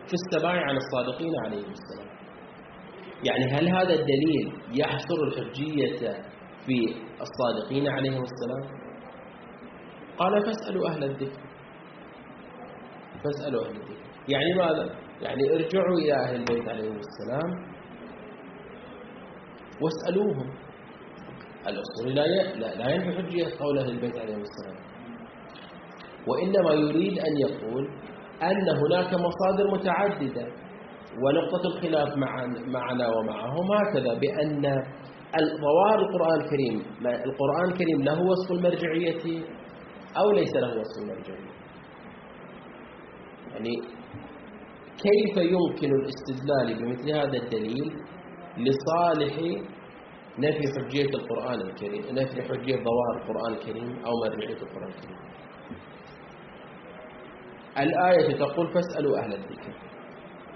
في 0.07 0.13
السماع 0.13 0.53
عن 0.65 0.77
الصادقين 0.77 1.31
عليهم 1.45 1.71
السلام. 1.71 2.13
يعني 3.23 3.45
هل 3.53 3.69
هذا 3.69 3.93
الدليل 3.93 4.53
يحصر 4.71 5.15
الحجية 5.27 6.11
في 6.65 6.95
الصادقين 7.21 7.87
عليهم 7.87 8.23
السلام؟ 8.23 8.83
قال 10.17 10.45
فاسألوا 10.45 10.89
أهل 10.89 11.03
الذكر. 11.03 11.41
فاسألوا 13.23 13.65
أهل 13.65 13.69
الذكر. 13.75 13.97
يعني 14.27 14.53
ماذا؟ 14.53 14.95
يعني 15.21 15.43
ارجعوا 15.53 15.97
إلى 15.97 16.13
أهل 16.13 16.35
البيت 16.35 16.69
عليهم 16.69 16.99
السلام 16.99 17.73
واسألوهم. 19.81 20.53
الأصول 21.67 22.15
لا 22.15 22.25
ي- 22.25 22.59
لا 22.59 22.75
لا 22.75 22.89
ينفي 22.89 23.17
حجية 23.17 23.45
قول 23.59 23.77
أهل 23.79 23.89
البيت 23.89 24.17
عليهم 24.17 24.41
السلام. 24.41 24.75
وإنما 26.27 26.73
يريد 26.73 27.19
أن 27.19 27.37
يقول 27.37 27.89
أن 28.51 28.67
هناك 28.81 29.13
مصادر 29.13 29.71
متعددة 29.71 30.45
ونقطة 31.23 31.63
الخلاف 31.67 32.17
مع 32.17 32.45
معنا 32.67 33.07
ومعهم 33.15 33.67
هكذا 33.71 34.13
بأن 34.19 34.61
ظواهر 35.65 35.99
القرآن 35.99 36.41
الكريم 36.41 36.79
القرآن 37.25 37.65
الكريم 37.71 38.01
له 38.03 38.21
وصف 38.21 38.51
المرجعية 38.51 39.43
أو 40.17 40.31
ليس 40.31 40.53
له 40.55 40.67
وصف 40.79 41.01
المرجعية؟ 41.03 41.53
يعني 43.53 43.75
كيف 45.05 45.37
يمكن 45.37 45.89
الاستدلال 45.95 46.67
بمثل 46.79 47.11
هذا 47.11 47.37
الدليل 47.43 47.93
لصالح 48.57 49.35
نفي 50.39 50.63
حجية 50.75 51.09
القرآن 51.19 51.61
الكريم 51.61 52.03
نفي 52.11 52.41
حجية 52.41 52.75
ظواهر 52.75 53.15
القرآن 53.21 53.53
الكريم 53.53 54.05
أو 54.05 54.11
مرجعية 54.25 54.57
القرآن 54.61 54.89
الكريم؟ 54.89 55.17
الآية 57.79 58.37
تقول 58.37 58.73
فاسألوا 58.73 59.17
أهل 59.19 59.33
الذكر. 59.33 59.73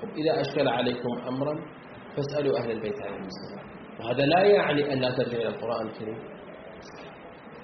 إذا 0.04 0.42
أشكل 0.42 0.68
عليكم 0.68 1.18
أمرا 1.28 1.56
فاسألوا 2.16 2.60
أهل 2.60 2.72
البيت 2.72 3.02
عليهم 3.02 3.26
السلام. 3.26 3.68
وهذا 4.00 4.26
لا 4.26 4.42
يعني 4.42 4.94
أن 4.94 5.00
لا 5.00 5.12
ترجع 5.12 5.38
إلى 5.38 5.48
القرآن 5.48 5.88
الكريم. 5.88 6.20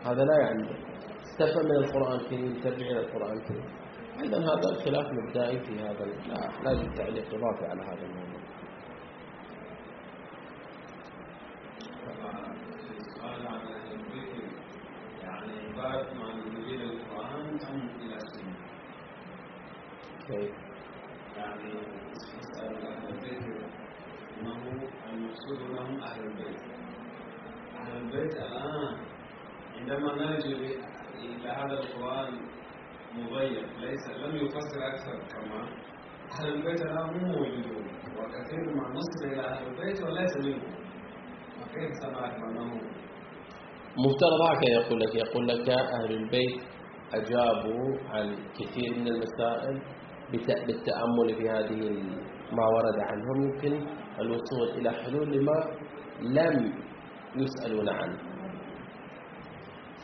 هذا 0.05 0.23
لا 0.23 0.37
يعني. 0.41 0.93
استفهم 1.23 1.65
من 1.65 1.75
القرآن 1.75 2.19
الكريم 2.19 2.53
ترجع 2.63 2.85
إلى 2.85 2.99
القرآن 2.99 3.37
الكريم. 3.37 3.65
أيضا 4.21 4.37
هذا 4.37 4.69
الخلاف 4.71 5.05
مبدئي 5.11 5.59
في 5.59 5.79
هذا. 5.79 6.05
لا 6.05 6.49
لازم 6.63 6.93
تعليق 6.93 7.25
إضافي 7.33 7.65
على 7.65 7.81
هذا 7.81 8.05
الموضوع. 8.05 8.43
يعني 15.23 15.53
عبارة 15.67 16.09
عن 16.23 16.39
نزول 16.39 16.81
القرآن 16.81 17.59
أم 17.71 17.89
إلى 18.01 18.15
السنة 18.15 18.55
يعني 21.37 21.73
اسأل 22.41 22.75
أهل 22.85 23.07
الذكر 23.09 23.65
أنه 24.41 24.83
المقصود 25.13 25.59
لهم 25.71 25.99
أهل 26.01 26.21
البيت 26.23 26.61
أهل 27.79 27.97
البيت 27.97 28.33
الآن 28.35 28.97
عندما 29.77 30.15
نرجع 30.15 30.57
إلى 31.15 31.49
هذا 31.49 31.73
القرآن 31.79 32.33
مضيق 33.15 33.79
ليس 33.79 34.07
لم 34.09 34.35
يفسر 34.35 34.87
أكثر 34.87 35.17
كما 35.33 35.67
أهل 36.39 36.53
البيت 36.53 36.81
الآن 36.81 37.05
مو 37.17 37.27
موجودون 37.27 37.85
وكثير 38.17 38.75
ما 38.75 38.89
نصب 38.89 39.25
إلى 39.25 39.41
أهل 39.41 39.67
البيت 39.67 40.01
وليس 40.03 40.37
منهم 40.37 40.73
وكيف 41.61 41.91
سمعت 42.03 42.33
أنه 42.35 42.81
مفترض 43.97 44.41
هكذا 44.51 44.71
يقول 44.73 44.99
لك 44.99 45.15
يقول 45.15 45.47
لك 45.47 45.69
أهل 45.69 46.11
البيت 46.11 46.61
أجابوا 47.13 47.97
عن 48.09 48.35
كثير 48.59 48.93
من 48.99 49.07
المسائل. 49.07 49.81
بالتأمل 50.67 51.35
في 51.37 51.49
هذه 51.49 51.79
ما 52.51 52.65
ورد 52.67 52.99
عنهم 52.99 53.43
يمكن 53.43 53.87
الوصول 54.19 54.69
إلى 54.77 54.91
حلول 54.91 55.31
لما 55.37 55.63
لم 56.21 56.73
يسألون 57.35 57.89
عنه. 57.89 58.17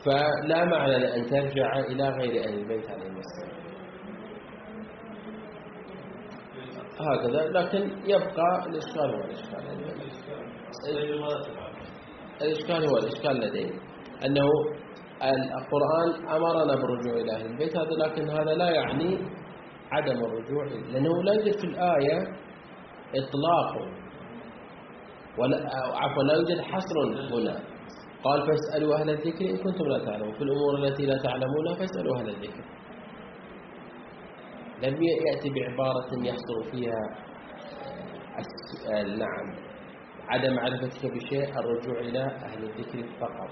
فلا 0.06 0.65
معنى 0.65 0.98
لأن 1.00 1.26
ترجع 1.26 1.80
إلى 1.80 2.10
غير 2.10 2.44
أهل 2.44 2.60
البيت 2.60 2.89
عليهم 2.89 3.18
السلام. 3.18 3.60
هكذا 7.00 7.48
لكن 7.48 7.92
يبقى 8.06 8.65
الإشكال 8.68 9.15
هو 9.15 9.24
الإشكال. 9.24 9.63
الإشكال 12.42 12.89
هو 12.89 12.98
الإشكال 12.98 13.36
لدينا 13.39 13.80
أنه 14.26 14.48
القرآن 15.60 16.30
أمرنا 16.36 16.76
بالرجوع 16.76 17.13
إلى 17.22 17.32
أهل 17.36 17.46
البيت 17.46 17.78
هذا 17.78 17.89
لكن 17.89 18.30
هذا 18.30 18.54
لا 18.54 18.70
يعني 18.70 19.18
عدم 19.91 20.25
الرجوع 20.25 20.63
لأنه 20.65 21.23
لا 21.23 21.34
يوجد 21.34 21.58
في 21.60 21.63
الآية 21.67 22.17
إطلاق. 23.15 23.71
ولا 25.38 25.58
عفوا 25.95 26.23
لا 26.23 26.34
يوجد 26.34 26.62
حصر 26.62 26.95
هنا. 27.34 27.60
قال 28.23 28.47
فاسألوا 28.47 28.95
أهل 28.95 29.10
الذكر 29.10 29.45
إن 29.49 29.58
كنتم 29.58 29.86
لا 29.86 30.06
تعلمون. 30.06 30.34
في 30.34 30.41
الأمور 30.43 30.75
التي 30.84 31.06
لا 31.06 31.17
تعلمونها 31.23 31.75
فاسألوا 31.80 32.17
أهل 32.17 32.30
الذكر. 32.30 32.63
لم 34.84 34.97
يأتي 35.28 35.49
بعبارة 35.49 36.10
يحصر 36.23 36.71
فيها 36.71 37.02
آه، 38.93 39.04
نعم. 39.04 39.56
عدم 40.30 40.54
معرفتك 40.56 41.12
بشيء 41.12 41.60
الرجوع 41.60 41.99
إلى 41.99 42.19
أهل 42.19 42.63
الذكر 42.63 43.04
فقط. 43.21 43.49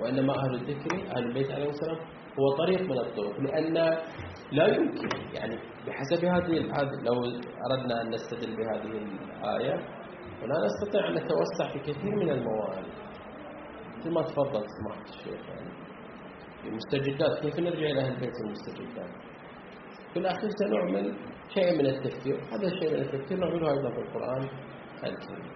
وإنما 0.00 0.32
أهل 0.38 0.54
الذكر 0.54 1.10
أهل 1.16 1.24
البيت 1.26 1.50
عليه 1.50 1.68
السلام 1.68 1.98
هو 2.38 2.56
طريق 2.56 2.80
من 2.80 2.98
الطرق 2.98 3.40
لأن 3.40 3.74
لا 4.52 4.66
يمكن 4.66 5.08
يعني 5.34 5.58
بحسب 5.86 6.24
هذه 6.24 6.58
لو 7.02 7.14
أردنا 7.70 8.02
أن 8.02 8.10
نستدل 8.10 8.56
بهذه 8.56 8.92
الآية 8.98 9.76
فلا 10.40 10.66
نستطيع 10.66 11.08
أن 11.08 11.14
نتوسع 11.14 11.72
في 11.72 11.78
كثير 11.78 12.16
من 12.16 12.30
الموارد. 12.30 12.84
مثل 13.98 14.10
ما 14.10 14.22
تفضل 14.22 14.64
سماحة 14.78 15.02
الشيخ 15.08 15.48
يعني 15.48 15.70
المستجدات 16.64 17.38
كيف 17.40 17.58
نرجع 17.60 17.86
إلى 17.86 18.00
أهل 18.00 18.12
البيت 18.12 18.32
المستجدات؟ 18.44 19.10
في 20.12 20.18
الأخير 20.18 20.50
سنعمل 20.50 21.14
شيء 21.54 21.78
من 21.78 21.86
التفكير 21.86 22.36
هذا 22.52 22.66
الشيء 22.66 22.90
من 22.90 23.00
التفكير 23.00 23.38
نعمله 23.38 23.70
أيضا 23.70 23.90
في 23.90 23.98
القرآن 23.98 24.48
الكريم. 25.04 25.52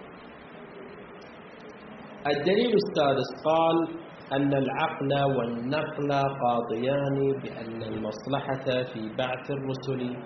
الدليل 2.27 2.75
السادس 2.75 3.29
قال 3.45 3.97
أن 4.31 4.53
العقل 4.53 5.11
والنقل 5.37 6.11
قاضيان 6.11 7.17
بأن 7.43 7.83
المصلحة 7.83 8.65
في 8.93 9.09
بعث 9.17 9.51
الرسل 9.51 10.17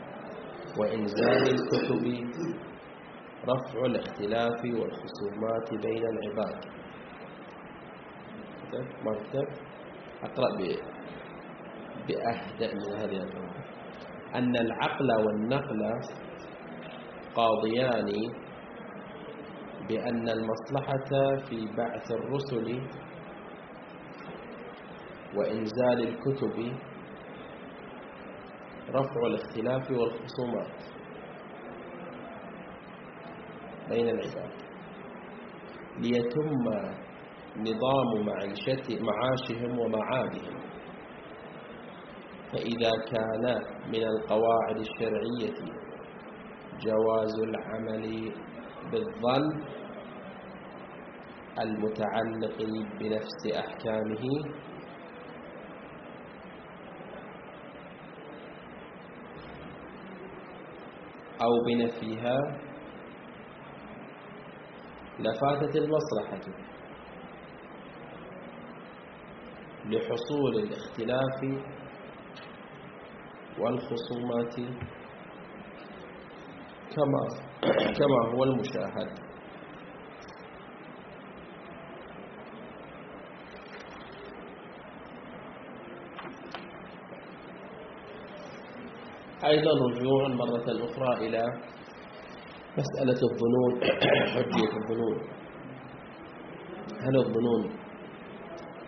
وإنزال 0.80 1.44
الكتب 1.56 2.04
رفع 3.50 3.86
الاختلاف 3.86 4.60
والخصومات 4.64 5.70
بين 5.86 6.04
العباد. 6.14 6.60
كتب 8.72 9.48
أقرأ 10.24 10.58
بأهدأ 12.08 12.74
من 12.74 12.94
هذه 13.00 13.18
الأمور 13.24 13.56
أن 14.36 14.56
العقل 14.56 15.12
والنقل 15.26 15.82
قاضيان 17.36 18.10
بأن 19.90 20.30
المصلحة 20.30 21.10
في 21.50 21.68
بعث 21.78 22.12
الرسل 22.12 22.82
وإنزال 25.36 26.08
الكتب 26.08 26.76
رفع 28.90 29.22
الاختلاف 29.28 29.92
والخصومات 29.92 30.78
بين 33.90 34.10
العباد. 34.10 34.52
ليتم 36.00 36.50
نظام 37.58 38.26
معيشة 38.26 39.00
معاشهم 39.02 39.80
ومعادهم. 39.80 40.58
فإذا 42.52 42.92
كان 43.12 43.62
من 43.88 44.04
القواعد 44.04 44.78
الشرعية 44.78 45.60
جواز 46.86 47.40
العمل 47.40 48.32
بالظن 48.92 49.64
المتعلق 51.62 52.58
بنفس 53.00 53.42
أحكامه 53.60 54.24
أو 61.42 61.52
بنفيها 61.66 62.38
لفاتت 65.20 65.76
المصلحة 65.76 66.46
لحصول 69.86 70.56
الاختلاف 70.64 71.64
والخصومات 73.60 74.56
كما 76.96 77.28
كما 77.98 78.34
هو 78.36 78.44
المشاهد. 78.44 79.20
أيضا 89.48 89.72
رجوع 89.72 90.28
مرة 90.28 90.66
أخرى 90.86 91.28
إلى 91.28 91.44
مسألة 92.78 93.20
الظنون 93.30 93.84
حجية 94.34 94.72
الظنون. 94.80 95.18
هل 97.02 97.18
الظنون 97.18 97.64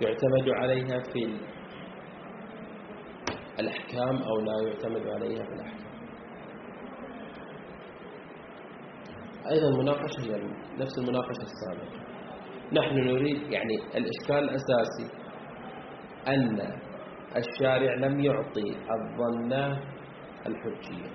يعتمد 0.01 0.49
عليها 0.49 0.99
في 0.99 1.39
الأحكام 3.59 4.15
أو 4.17 4.39
لا 4.39 4.67
يعتمد 4.67 5.07
عليها 5.07 5.43
في 5.43 5.53
الأحكام؟ 5.53 5.89
أيضا 9.51 9.77
مناقشة 9.81 10.37
نفس 10.77 10.97
المناقشة 10.99 11.41
السابقة. 11.41 11.99
نحن 12.73 12.95
نريد 12.95 13.51
يعني 13.51 13.75
الإشكال 13.95 14.49
الأساسي 14.49 15.19
أن 16.27 16.59
الشارع 17.37 17.93
لم 17.95 18.19
يعطي 18.19 18.69
الظن 18.95 19.79
الحجية. 20.47 21.09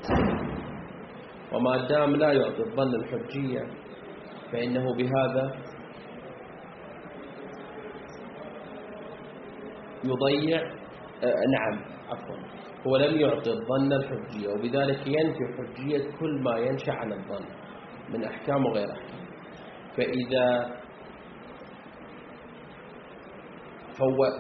وما 1.53 1.87
دام 1.89 2.17
لا 2.17 2.33
يعطي 2.33 2.63
الظن 2.63 2.95
الحجية 2.95 3.61
فإنه 4.53 4.85
بهذا 4.97 5.55
يضيع 10.05 10.61
آه 11.25 11.45
نعم 11.53 11.81
عفوا 12.09 12.37
هو 12.87 12.97
لم 12.97 13.21
يعطي 13.21 13.51
الظن 13.51 13.93
الحجية 13.93 14.49
وبذلك 14.49 15.07
ينفي 15.07 15.45
حجية 15.59 16.11
كل 16.21 16.43
ما 16.43 16.59
ينشأ 16.59 16.93
عن 16.93 17.13
الظن 17.13 17.45
من 18.09 18.25
أحكام 18.25 18.67
وغير 18.67 18.93
أحكام 18.93 19.25
فإذا 19.97 20.77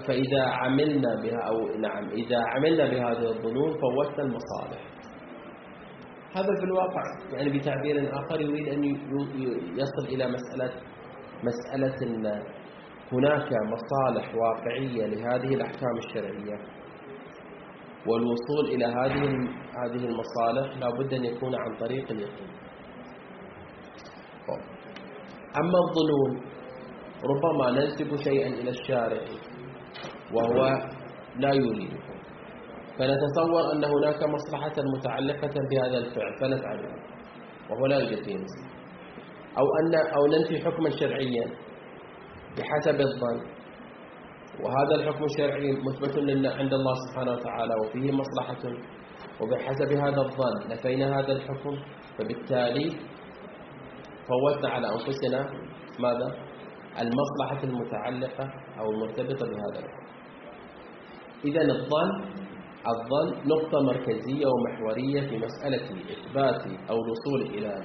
فإذا 0.06 0.42
عملنا 0.44 1.22
بها 1.22 1.40
أو 1.48 1.78
نعم 1.78 2.08
إذا 2.08 2.38
عملنا 2.46 2.84
بهذه 2.90 3.28
الظنون 3.28 3.70
فوتنا 3.80 4.22
المصالح. 4.24 4.80
هذا 6.36 6.48
في 6.60 6.64
الواقع 6.64 7.02
يعني 7.32 7.58
بتعبير 7.58 8.10
آخر 8.18 8.40
يريد 8.40 8.68
أن 8.68 8.84
يصل 9.78 10.04
إلى 10.08 10.28
مسألة 10.28 10.72
مسألة 11.42 11.96
أن 12.02 12.26
هناك 13.12 13.48
مصالح 13.72 14.34
واقعية 14.34 15.06
لهذه 15.06 15.54
الأحكام 15.54 15.96
الشرعية. 15.98 16.58
والوصول 18.06 18.64
إلى 18.74 18.84
هذه 18.84 19.24
هذه 19.84 20.04
المصالح 20.06 20.78
لا 20.78 20.88
بد 20.98 21.14
أن 21.14 21.24
يكون 21.24 21.54
عن 21.54 21.76
طريق 21.80 22.10
اليقين. 22.10 22.48
أما 25.56 25.78
الظنون 25.88 26.54
ربما 27.30 27.70
ننسب 27.70 28.16
شيئا 28.16 28.46
إلى 28.46 28.70
الشارع 28.70 29.22
وهو 30.34 30.66
لا 31.38 31.54
يريده 31.54 31.98
فنتصور 32.98 33.72
أن 33.72 33.84
هناك 33.84 34.22
مصلحة 34.22 34.74
متعلقة 34.96 35.54
بهذا 35.70 35.98
الفعل 35.98 36.32
فنفعله 36.40 36.92
وهو 37.70 37.86
لا 37.86 37.98
يوجد 37.98 38.24
فيه 38.24 38.36
أو 39.58 39.64
أن 39.80 39.94
أو 39.94 40.26
ننفي 40.26 40.64
حكما 40.64 40.90
شرعيا 40.90 41.46
بحسب 42.58 43.00
الظن. 43.00 43.54
وهذا 44.60 44.94
الحكم 44.94 45.24
الشرعي 45.24 45.72
مثبت 45.72 46.18
لنا 46.18 46.54
عند 46.54 46.74
الله 46.74 46.94
سبحانه 46.94 47.32
وتعالى 47.32 47.74
وفيه 47.84 48.12
مصلحة. 48.12 48.62
وبحسب 49.40 49.92
هذا 49.92 50.20
الظن 50.20 50.68
نفينا 50.70 51.18
هذا 51.18 51.32
الحكم 51.32 51.76
فبالتالي 52.18 52.90
فوتنا 54.28 54.68
على 54.68 54.86
أنفسنا. 54.92 55.50
ماذا؟ 55.98 56.43
المصلحة 57.00 57.64
المتعلقة 57.64 58.44
أو 58.78 58.90
المرتبطة 58.90 59.46
بهذا 59.46 59.78
الحكم 59.78 60.04
إذا 61.44 61.62
الظن 61.62 62.10
الظن 62.86 63.48
نقطة 63.48 63.80
مركزية 63.82 64.46
ومحورية 64.46 65.20
في 65.20 65.36
مسألة 65.38 65.84
إثبات 66.12 66.62
أو 66.90 66.96
الوصول 66.96 67.42
إلى 67.54 67.82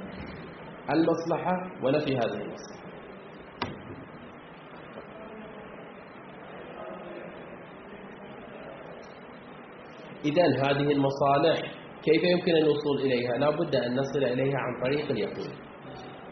المصلحة 0.94 1.54
ونفي 1.84 2.18
هذه 2.18 2.42
المصلحة 2.42 2.80
إذا 10.26 10.44
هذه 10.44 10.92
المصالح 10.92 11.62
كيف 12.04 12.24
يمكن 12.24 12.56
الوصول 12.56 12.98
إليها؟ 13.02 13.38
لا 13.38 13.50
بد 13.50 13.76
أن 13.76 13.96
نصل 13.96 14.24
إليها 14.24 14.58
عن 14.58 14.82
طريق 14.84 15.12
اليقين 15.12 15.52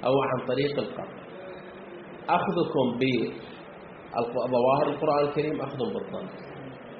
أو 0.05 0.13
عن 0.21 0.47
طريق 0.47 0.79
القرب 0.79 1.16
أخذكم 2.29 2.85
بظواهر 2.99 4.87
القرآن 4.87 5.27
الكريم 5.27 5.61
أخذ 5.61 5.77
بالظن. 5.77 6.27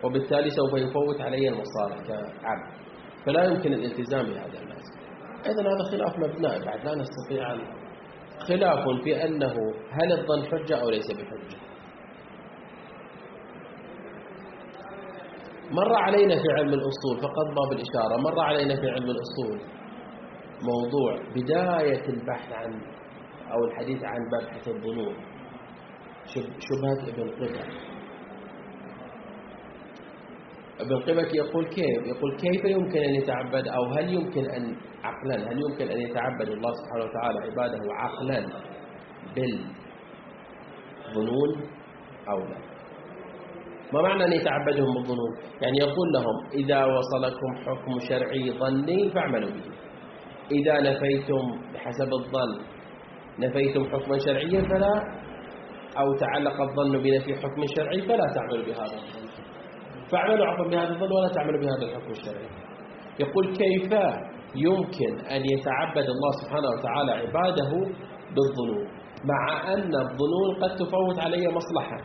وبالتالي 0.04 0.50
سوف 0.50 0.74
يفوت 0.74 1.22
علي 1.22 1.50
المصالح 1.50 2.08
كعبد. 2.08 2.88
فلا 3.26 3.44
يمكن 3.44 3.74
الالتزام 3.74 4.26
بهذا 4.26 4.60
الناس. 4.60 4.86
أيضا 5.48 5.62
هذا 5.62 5.84
خلاف 5.92 6.18
مبنى. 6.18 6.66
بعد 6.66 6.86
لا 6.86 6.96
نستطيع 6.96 7.54
أن 7.54 7.60
خلاف 8.48 8.80
في 9.04 9.26
أنه 9.26 9.54
هل 9.92 10.12
الظن 10.12 10.46
حجة 10.52 10.76
أو 10.82 10.90
ليس 10.90 11.08
بحجة. 11.12 11.58
مر 15.72 15.96
علينا 15.96 16.36
في 16.36 16.48
علم 16.58 16.74
الأصول 16.74 17.18
فقط 17.22 17.48
باب 17.56 17.72
الإشارة. 17.72 18.18
مر 18.22 18.40
علينا 18.40 18.76
في 18.76 18.90
علم 18.90 19.10
الأصول 19.10 19.60
موضوع 20.62 21.12
بداية 21.36 22.10
البحث 22.10 22.54
عن 22.54 22.82
أو 23.54 23.66
الحديث 23.66 24.04
عن 24.04 24.20
مبحث 24.34 24.68
الظنون. 24.68 25.16
شبهة 26.60 27.02
ابن 27.10 27.30
قبك 27.30 27.58
ابن 30.80 30.96
قبك 30.96 31.36
يقول 31.36 31.66
كيف؟ 31.70 32.08
يقول 32.08 32.38
كيف 32.38 32.66
يمكن 32.66 33.00
أن 33.00 33.14
يتعبد 33.16 33.68
أو 33.68 33.84
هل 33.86 34.14
يمكن 34.14 34.50
أن 34.50 34.76
عقلا 35.04 35.36
هل 35.52 35.58
يمكن 35.70 35.90
أن 35.92 36.00
يتعبد 36.00 36.50
الله 36.50 36.72
سبحانه 36.74 37.04
وتعالى 37.06 37.40
عباده 37.40 37.80
عقلا 37.94 38.46
بالظنون 41.06 41.50
أو 42.30 42.40
لا؟ 42.40 42.58
ما 43.94 44.02
معنى 44.02 44.26
أن 44.26 44.32
يتعبدهم 44.34 44.94
بالظنون؟ 44.94 45.38
يعني 45.62 45.78
يقول 45.78 46.12
لهم 46.14 46.48
إذا 46.54 46.86
وصلكم 46.86 47.56
حكم 47.66 48.00
شرعي 48.10 48.52
ظني 48.52 49.10
فاعملوا 49.10 49.50
به. 49.50 49.64
إذا 50.52 50.82
نفيتم 50.82 51.62
بحسب 51.74 52.14
الظن 52.14 52.60
نفيتم 53.40 53.86
حكما 53.86 54.18
شرعيا 54.26 54.62
فلا 54.62 54.94
أو 56.00 56.16
تعلق 56.16 56.62
الظن 56.62 56.92
بنفي 57.04 57.36
حكم 57.36 57.62
شرعي 57.76 58.02
فلا 58.02 58.26
تعمل 58.36 58.66
بهذا 58.66 58.84
الظن. 58.84 59.28
فاعملوا 60.12 60.46
عفوا 60.46 60.68
بهذا 60.72 60.90
الظن 60.90 61.12
ولا 61.12 61.34
تعملوا 61.34 61.62
بهذا 61.62 61.84
الحكم 61.90 62.12
الشرعي. 62.12 62.50
يقول 63.20 63.46
كيف 63.56 63.92
يمكن 64.56 65.26
أن 65.26 65.42
يتعبد 65.54 66.08
الله 66.16 66.32
سبحانه 66.42 66.70
وتعالى 66.70 67.12
عباده 67.12 67.72
بالظنون؟ 68.36 68.88
مع 69.26 69.74
أن 69.74 69.96
الظنون 69.96 70.50
قد 70.62 70.76
تفوت 70.76 71.20
علي 71.20 71.48
مصلحة. 71.48 71.98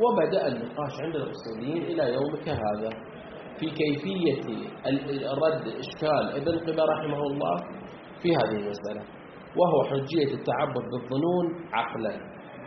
وبدأ 0.00 0.48
النقاش 0.48 1.00
عند 1.00 1.16
الأصوليين 1.16 1.82
إلى 1.82 2.14
يومك 2.14 2.48
هذا. 2.48 2.90
في 3.60 3.66
كيفية 3.66 4.42
رد 5.42 5.64
إشكال 5.78 6.24
ابن 6.36 6.58
قبة 6.58 6.84
رحمه 6.84 7.22
الله 7.22 7.56
في 8.22 8.28
هذه 8.28 8.56
المسألة. 8.56 9.19
وهو 9.56 9.84
حجية 9.84 10.34
التعبد 10.34 10.84
بالظنون 10.92 11.46
عقلا. 11.72 12.14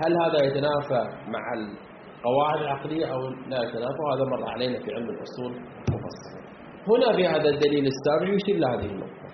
هل 0.01 0.13
هذا 0.23 0.43
يتنافى 0.43 1.03
مع 1.27 1.43
القواعد 1.53 2.61
العقلية 2.61 3.05
أو 3.05 3.19
لا 3.27 3.63
يتنافى؟ 3.63 4.01
وهذا 4.07 4.23
مر 4.31 4.49
علينا 4.49 4.79
في 4.79 4.93
علم 4.95 5.09
الأصول 5.09 5.51
مفصلا. 5.93 6.43
هنا 6.87 7.15
في 7.15 7.27
هذا 7.27 7.49
الدليل 7.49 7.87
السابع 7.87 8.33
يشير 8.33 8.57
لهذه 8.57 8.85
النقطة. 8.85 9.27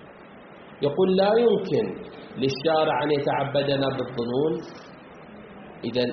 يقول 0.82 1.16
لا 1.18 1.32
يمكن 1.38 1.96
للشارع 2.38 3.04
أن 3.04 3.12
يتعبدنا 3.12 3.88
بالظنون. 3.88 4.54
إذا 5.84 6.04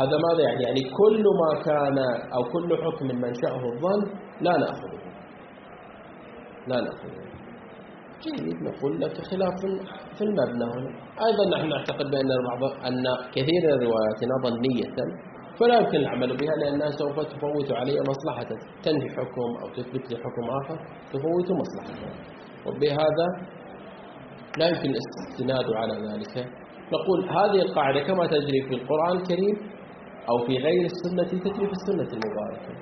هذا 0.00 0.16
ماذا 0.28 0.42
يعني؟ 0.42 0.62
يعني 0.64 0.80
كل 0.80 1.24
ما 1.40 1.62
كان 1.62 1.98
أو 2.34 2.42
كل 2.52 2.76
حكم 2.84 3.06
منشأه 3.06 3.62
الظن 3.72 4.12
لا 4.40 4.56
نأخذه. 4.58 5.00
لا 6.66 6.80
نأخذه. 6.80 7.29
جيد. 8.24 8.56
نقول 8.68 9.00
لك 9.00 9.14
خلاف 9.30 9.54
في 10.16 10.22
المبنى. 10.28 10.64
هنا 10.74 10.90
أيضا 11.26 11.44
نحن 11.56 11.68
نعتقد 11.68 12.06
بأن 12.10 12.30
بعض 12.48 12.62
أن 12.88 13.04
كثير 13.34 13.62
من 13.66 13.72
الروايات 13.76 14.20
ظنية 14.44 14.98
فلا 15.58 15.78
يمكن 15.80 15.96
العمل 15.96 16.36
بها 16.36 16.54
لأنها 16.60 16.90
سوف 16.90 17.16
تفوت 17.20 17.72
علي 17.72 17.96
مصلحة. 18.10 18.50
تنهي 18.82 19.08
حكم 19.16 19.50
أو 19.62 19.68
تثبت 19.76 20.04
لي 20.10 20.16
حكم 20.24 20.44
آخر 20.60 20.76
تفوت 21.12 21.48
مصلحة. 21.62 21.94
وبهذا 22.66 23.26
لا 24.58 24.66
يمكن 24.68 24.90
الاستناد 24.90 25.66
على 25.80 25.94
ذلك. 26.08 26.34
نقول 26.94 27.18
هذه 27.28 27.62
القاعدة 27.62 28.00
كما 28.00 28.26
تجري 28.26 28.62
في 28.68 28.74
القرآن 28.74 29.16
الكريم 29.16 29.56
أو 30.30 30.46
في 30.46 30.56
غير 30.56 30.84
السنة 30.84 31.22
تجري 31.24 31.66
في 31.66 31.72
السنة 31.72 32.08
المباركة. 32.18 32.72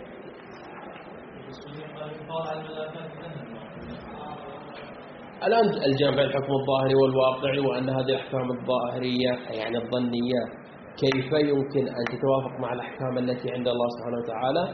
الآن 5.47 5.65
الجمع 5.89 6.23
الحكم 6.23 6.53
الظاهري 6.61 6.95
والواقعي 6.95 7.59
وأن 7.59 7.91
هذه 7.91 8.09
الأحكام 8.15 8.51
الظاهرية 8.51 9.33
يعني 9.61 9.77
الظنية 9.79 10.43
كيف 11.03 11.33
يمكن 11.33 11.85
أن 11.89 12.05
تتوافق 12.13 12.61
مع 12.61 12.73
الأحكام 12.73 13.19
التي 13.19 13.51
عند 13.53 13.69
الله 13.69 13.89
سبحانه 13.97 14.19
وتعالى؟ 14.23 14.65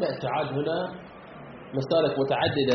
نأتي 0.00 0.26
عاد 0.26 0.46
هنا 0.46 0.78
مسألك 1.78 2.18
متعددة 2.18 2.74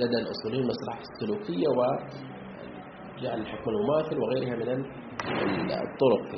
لدى 0.00 0.18
الأصوليين 0.24 0.62
المصلحة 0.64 1.00
السلوكية 1.08 1.68
وجعل 1.78 3.40
الحكم 3.40 3.70
المماثل 3.70 4.18
وغيرها 4.18 4.56
من 4.56 4.68
الطرق. 5.70 6.28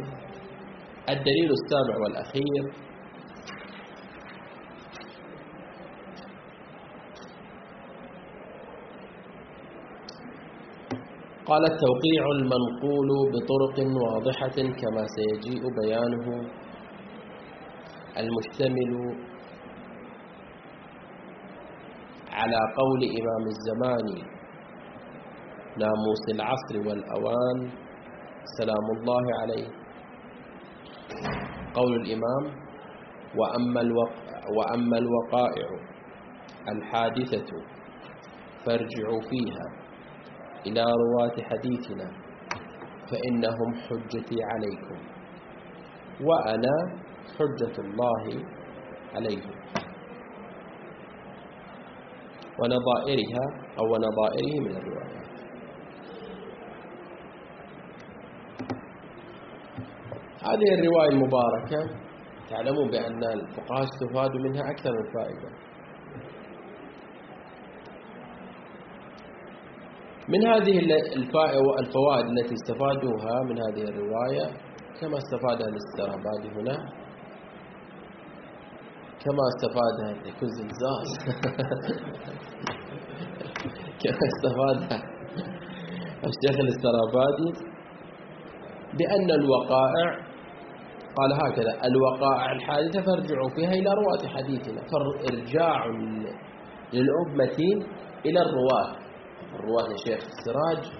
الدليل 1.11 1.51
السابع 1.59 1.95
والأخير 2.03 2.63
قال 11.47 11.63
التوقيع 11.65 12.23
المنقول 12.37 13.09
بطرق 13.33 13.77
واضحة 14.03 14.57
كما 14.81 15.07
سيجيء 15.17 15.63
بيانه 15.81 16.51
المشتمل 18.19 19.17
على 22.33 22.57
قول 22.79 23.01
إمام 23.21 23.45
الزمان 23.55 24.07
ناموس 25.79 26.25
العصر 26.35 26.89
والأوان 26.89 27.71
سلام 28.59 28.87
الله 28.97 29.23
عليه. 29.41 29.69
قول 31.75 31.93
الإمام 32.01 32.45
وأما, 33.39 33.81
الوقع 33.81 34.49
وأما 34.57 34.99
الوقائع 34.99 35.69
الحادثة 36.69 37.47
فارجعوا 38.67 39.21
فيها. 39.21 39.82
إلى 40.67 40.85
رواة 41.05 41.37
حديثنا 41.51 42.11
فإنهم 43.11 43.75
حجتي 43.75 44.37
عليكم 44.43 44.99
وأنا 46.21 46.77
حجة 47.39 47.75
الله 47.79 48.45
عليهم. 49.15 49.55
ونظائرها 52.59 53.45
أو 53.79 53.97
نظائره 53.97 54.61
من 54.61 54.77
الروايات. 54.77 55.23
هذه 60.43 60.75
الرواية 60.79 61.09
المباركة 61.09 61.81
تعلمون 62.51 62.91
بأن 62.91 63.25
الفقهاء 63.25 63.83
استفادوا 63.83 64.41
منها 64.41 64.71
أكثر 64.71 64.91
من 64.93 65.13
فائدة. 65.15 65.51
من 70.33 70.47
هذه 70.47 70.79
الفوائد 71.81 72.27
التي 72.27 72.55
استفادوها 72.55 73.43
من 73.49 73.57
هذه 73.59 73.85
الرواية 73.89 74.47
كما 75.01 75.17
استفادها 75.19 75.69
الاسترابادي 75.69 76.49
هنا 76.57 76.77
كما 79.25 79.45
استفادها 79.53 80.11
زلزال 80.59 81.07
كما 84.03 84.25
استفادها 84.33 84.99
الشيخ 86.29 86.57
الاسترابادي 86.61 87.51
بأن 88.99 89.29
الوقائع 89.31 90.09
قال 91.17 91.33
هكذا 91.33 91.73
الوقائع 91.85 92.53
الحادثة 92.53 93.03
فارجعوا 93.03 93.49
فيها 93.57 93.71
إلى 93.71 93.91
رواة 93.91 94.29
حديثنا 94.29 94.81
فارجاع 94.93 95.87
للأمة 96.93 97.59
إلى 98.27 98.41
الرواة. 98.43 99.02
الرواة 99.55 99.89
يا 99.93 99.97
شيخ 100.05 100.23
السراج 100.33 100.93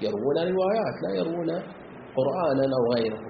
يروون 0.00 0.36
روايات 0.36 0.96
لا 1.04 1.10
يروون 1.20 1.50
قرآنا 2.18 2.64
أو 2.78 2.92
غيره. 2.94 3.20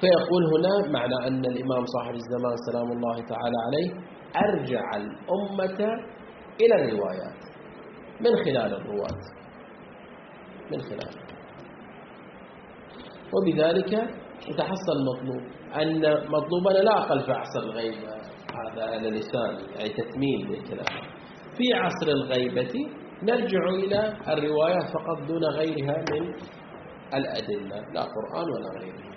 فيقول 0.00 0.42
هنا 0.54 0.92
معنى 0.92 1.26
أن 1.28 1.44
الإمام 1.44 1.84
صاحب 1.86 2.14
الزمان 2.14 2.56
سلام 2.72 2.92
الله 2.92 3.14
تعالى 3.14 3.56
عليه 3.66 3.90
أرجع 4.36 4.96
الأمة 4.96 5.80
إلى 6.60 6.74
الروايات 6.74 7.40
من 8.20 8.36
خلال 8.44 8.74
الرواة 8.74 9.20
من 10.72 10.80
خلال 10.80 11.14
وبذلك 13.34 13.92
يتحصل 14.48 14.92
المطلوب 15.00 15.42
أن 15.82 16.00
مطلوبنا 16.30 16.78
لا 16.78 16.98
أقل 16.98 17.20
في 17.20 17.32
عصر 17.32 17.60
الغيبة 17.60 18.08
هذا 18.54 18.82
على 18.84 19.10
لسان 19.10 19.58
يعني 19.76 19.88
تتميم 19.88 20.40
للكلام. 20.48 21.19
في 21.60 21.74
عصر 21.74 22.08
الغيبة 22.08 22.72
نرجع 23.22 23.64
إلى 23.68 24.16
الروايات 24.28 24.82
فقط 24.82 25.28
دون 25.28 25.44
غيرها 25.44 26.04
من 26.10 26.34
الأدلة 27.14 27.76
لا 27.94 28.02
قرآن 28.14 28.46
ولا 28.54 28.80
غيره 28.80 29.10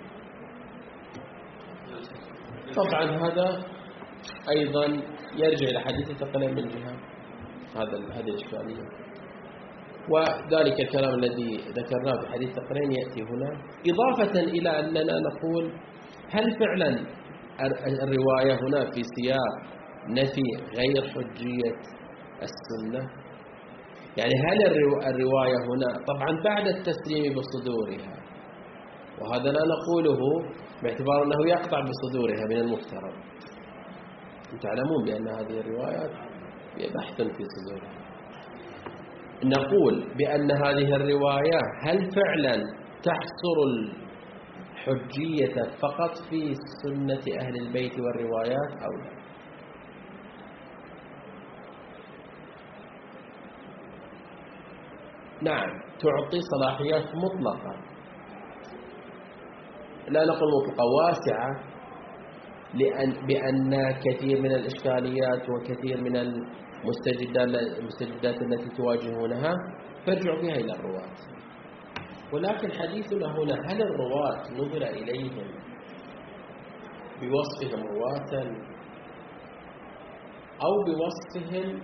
طبعا 2.76 3.04
هذا 3.04 3.62
أيضا 4.50 4.84
يرجع 5.36 5.66
إلى 5.66 5.80
حديث 5.80 6.10
الثقلين 6.10 6.54
من 6.54 6.68
جهة 6.68 6.94
هذا 7.76 7.96
هذه 8.12 8.28
الإشكالية. 8.28 8.84
وذلك 10.12 10.80
الكلام 10.80 11.14
الذي 11.14 11.56
ذكرناه 11.56 12.20
في 12.20 12.32
حديث 12.32 12.48
الثقلين 12.48 12.92
يأتي 12.92 13.22
هنا. 13.22 13.50
إضافة 13.90 14.40
إلى 14.40 14.80
أننا 14.80 15.14
نقول 15.28 15.72
هل 16.30 16.58
فعلا 16.58 16.90
الرواية 18.02 18.54
هنا 18.54 18.90
في 18.90 19.02
سياق 19.16 19.54
نفي 20.08 20.48
غير 20.78 21.08
حجية 21.08 21.72
السنة. 22.42 23.10
يعني 24.16 24.34
هل 24.34 24.66
الرواية 25.06 25.56
هنا؟ 25.56 26.04
طبعا 26.06 26.42
بعد 26.44 26.66
التسليم 26.66 27.34
بصدورها. 27.34 28.16
وهذا 29.20 29.50
لا 29.52 29.60
نقوله 29.74 30.18
باعتبار 30.82 31.22
أنه 31.22 31.48
يقطع 31.48 31.80
بصدورها 31.80 32.44
من 32.50 32.56
المفترض 32.56 33.14
تعلمون 34.62 35.04
بأن 35.04 35.28
هذه 35.28 35.60
الروايات 35.60 36.10
بحث 36.94 37.16
في 37.22 37.44
صدورها. 37.56 38.04
نقول 39.44 40.14
بأن 40.18 40.50
هذه 40.50 40.96
الرواية 40.96 41.60
هل 41.82 42.10
فعلا 42.10 42.62
تحصر 43.02 43.56
الحجية 44.88 45.62
فقط 45.82 46.16
في 46.30 46.54
سنة 46.82 47.38
أهل 47.40 47.56
البيت 47.66 47.92
والروايات 48.00 48.72
أو 48.84 48.92
لا؟ 49.02 49.23
نعم 55.44 55.70
تعطي 56.00 56.40
صلاحيات 56.40 57.04
مطلقة. 57.14 57.74
لا 60.08 60.24
نقول 60.24 60.48
مطلقة 60.56 60.84
واسعة 60.98 61.50
لأن 62.74 63.26
بأن 63.26 63.92
كثير 63.92 64.40
من 64.40 64.52
الإشكاليات 64.54 65.50
وكثير 65.50 66.00
من 66.00 66.16
المستجدات 66.16 68.42
التي 68.42 68.68
تواجهونها 68.76 69.54
فارجعوا 70.06 70.40
فيها 70.40 70.54
إلى 70.54 70.72
الرواة. 70.72 71.14
ولكن 72.32 72.72
حديثنا 72.72 73.26
هنا 73.26 73.54
هل 73.72 73.82
الرواة 73.82 74.42
نظر 74.52 74.82
إليهم 74.82 75.46
بوصفهم 77.20 77.82
رواة؟ 77.86 78.32
أو 80.64 80.72
بوصفهم 80.86 81.80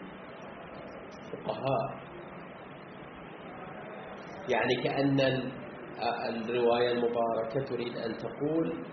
فقهاء؟ 1.32 1.99
يعني 4.48 4.74
كأن 4.84 5.20
الرواية 6.28 6.92
المباركة 6.92 7.64
تريد 7.68 7.96
أن 7.96 8.12
تقول 8.16 8.84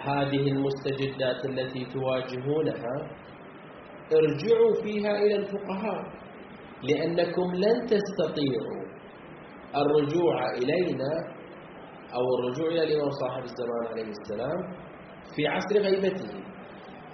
هذه 0.00 0.48
المستجدات 0.52 1.44
التي 1.44 1.84
تواجهونها 1.84 2.94
ارجعوا 4.12 4.74
فيها 4.82 5.10
إلى 5.18 5.36
الفقهاء 5.36 6.02
لأنكم 6.82 7.54
لن 7.54 7.86
تستطيعوا 7.86 8.84
الرجوع 9.76 10.50
إلينا 10.50 11.34
أو 12.14 12.22
الرجوع 12.38 12.68
إلى 12.68 12.82
الإمام 12.82 13.10
صاحب 13.10 13.42
الزمان 13.42 13.86
عليه 13.90 14.10
السلام 14.10 14.58
في 15.36 15.46
عصر 15.46 15.78
غيبته 15.80 16.32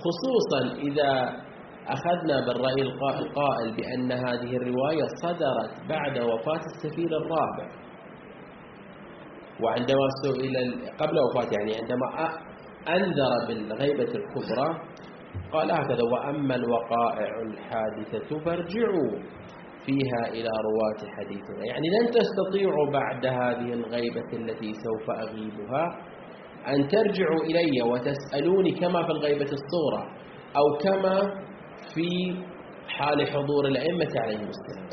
خصوصا 0.05 0.77
إذا 0.81 1.41
أخذنا 1.89 2.47
بالرأي 2.47 2.83
القائل 2.83 3.77
بأن 3.77 4.13
هذه 4.13 4.57
الرواية 4.57 5.05
صدرت 5.23 5.89
بعد 5.89 6.19
وفاة 6.19 6.61
السفير 6.67 7.11
الرابع. 7.17 7.69
وعندما 9.63 10.09
سئل 10.25 10.57
قبل 10.99 11.17
وفاته 11.19 11.53
يعني 11.59 11.73
عندما 11.83 12.07
أنذر 12.89 13.47
بالغيبة 13.49 14.03
الكبرى 14.15 14.79
قال 15.53 15.71
هكذا 15.71 16.03
وأما 16.13 16.55
الوقائع 16.55 17.31
الحادثة 17.43 18.39
فارجعوا 18.45 19.11
فيها 19.87 20.29
إلى 20.29 20.49
رواة 20.69 21.11
حديثنا 21.17 21.65
يعني 21.67 21.89
لن 21.89 22.11
تستطيعوا 22.11 22.91
بعد 22.93 23.27
هذه 23.27 23.73
الغيبة 23.73 24.33
التي 24.33 24.73
سوف 24.73 25.11
أغيبها 25.11 25.85
أن 26.69 26.89
ترجعوا 26.89 27.43
إلي 27.45 27.83
وتسألوني 27.83 28.71
كما 28.73 29.03
في 29.03 29.11
الغيبة 29.13 29.51
الصغرى 29.53 30.05
أو 30.57 30.79
كما 30.83 31.21
في 31.95 32.37
حال 32.89 33.27
حضور 33.27 33.67
الأئمة 33.67 34.13
عليهم 34.17 34.49
السلام. 34.49 34.89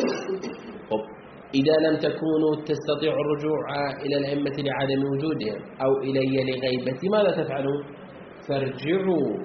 إذا 1.55 1.89
لم 1.89 1.97
تكونوا 1.97 2.55
تستطيعوا 2.65 3.21
الرجوع 3.21 3.65
إلى 4.05 4.17
الأئمة 4.17 4.55
لعدم 4.57 5.03
وجودهم 5.11 5.61
أو 5.81 5.97
إلي 5.97 6.43
لغيبتي 6.43 7.09
ماذا 7.09 7.43
تفعلون؟ 7.43 7.83
فارجعوا 8.49 9.38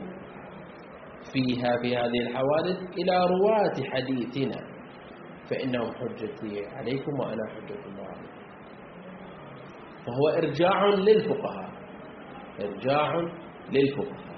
فيها 1.33 1.77
في 1.83 1.97
هذه 1.97 2.21
الحوادث 2.21 2.79
إلى 2.99 3.27
رواة 3.27 3.77
حديثنا. 3.91 4.61
فإنهم 5.51 5.93
حجتي 5.95 6.67
عليكم 6.67 7.21
وأنا 7.21 7.43
الله 7.87 8.07
عليكم. 8.07 8.43
فهو 10.07 10.29
إرجاع 10.29 10.87
للفقهاء. 10.87 11.71
إرجاع 12.61 13.21
للفقهاء. 13.73 14.33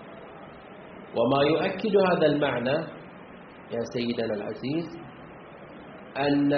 وما 1.16 1.42
يؤكد 1.42 1.96
هذا 1.96 2.26
المعنى 2.26 2.93
يا 3.76 3.82
سيدنا 3.94 4.34
العزيز 4.34 4.88
أن 6.26 6.50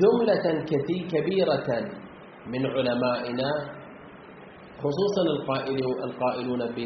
جملة 0.00 0.44
كثير 0.70 1.02
كبيرة 1.12 1.68
من 2.46 2.66
علمائنا 2.66 3.50
خصوصا 4.82 5.22
القائلون 6.04 6.62
ب 6.76 6.78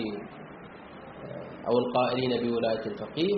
أو 1.68 1.74
القائلين 1.78 2.32
بولاية 2.42 2.84
الفقيه 2.86 3.34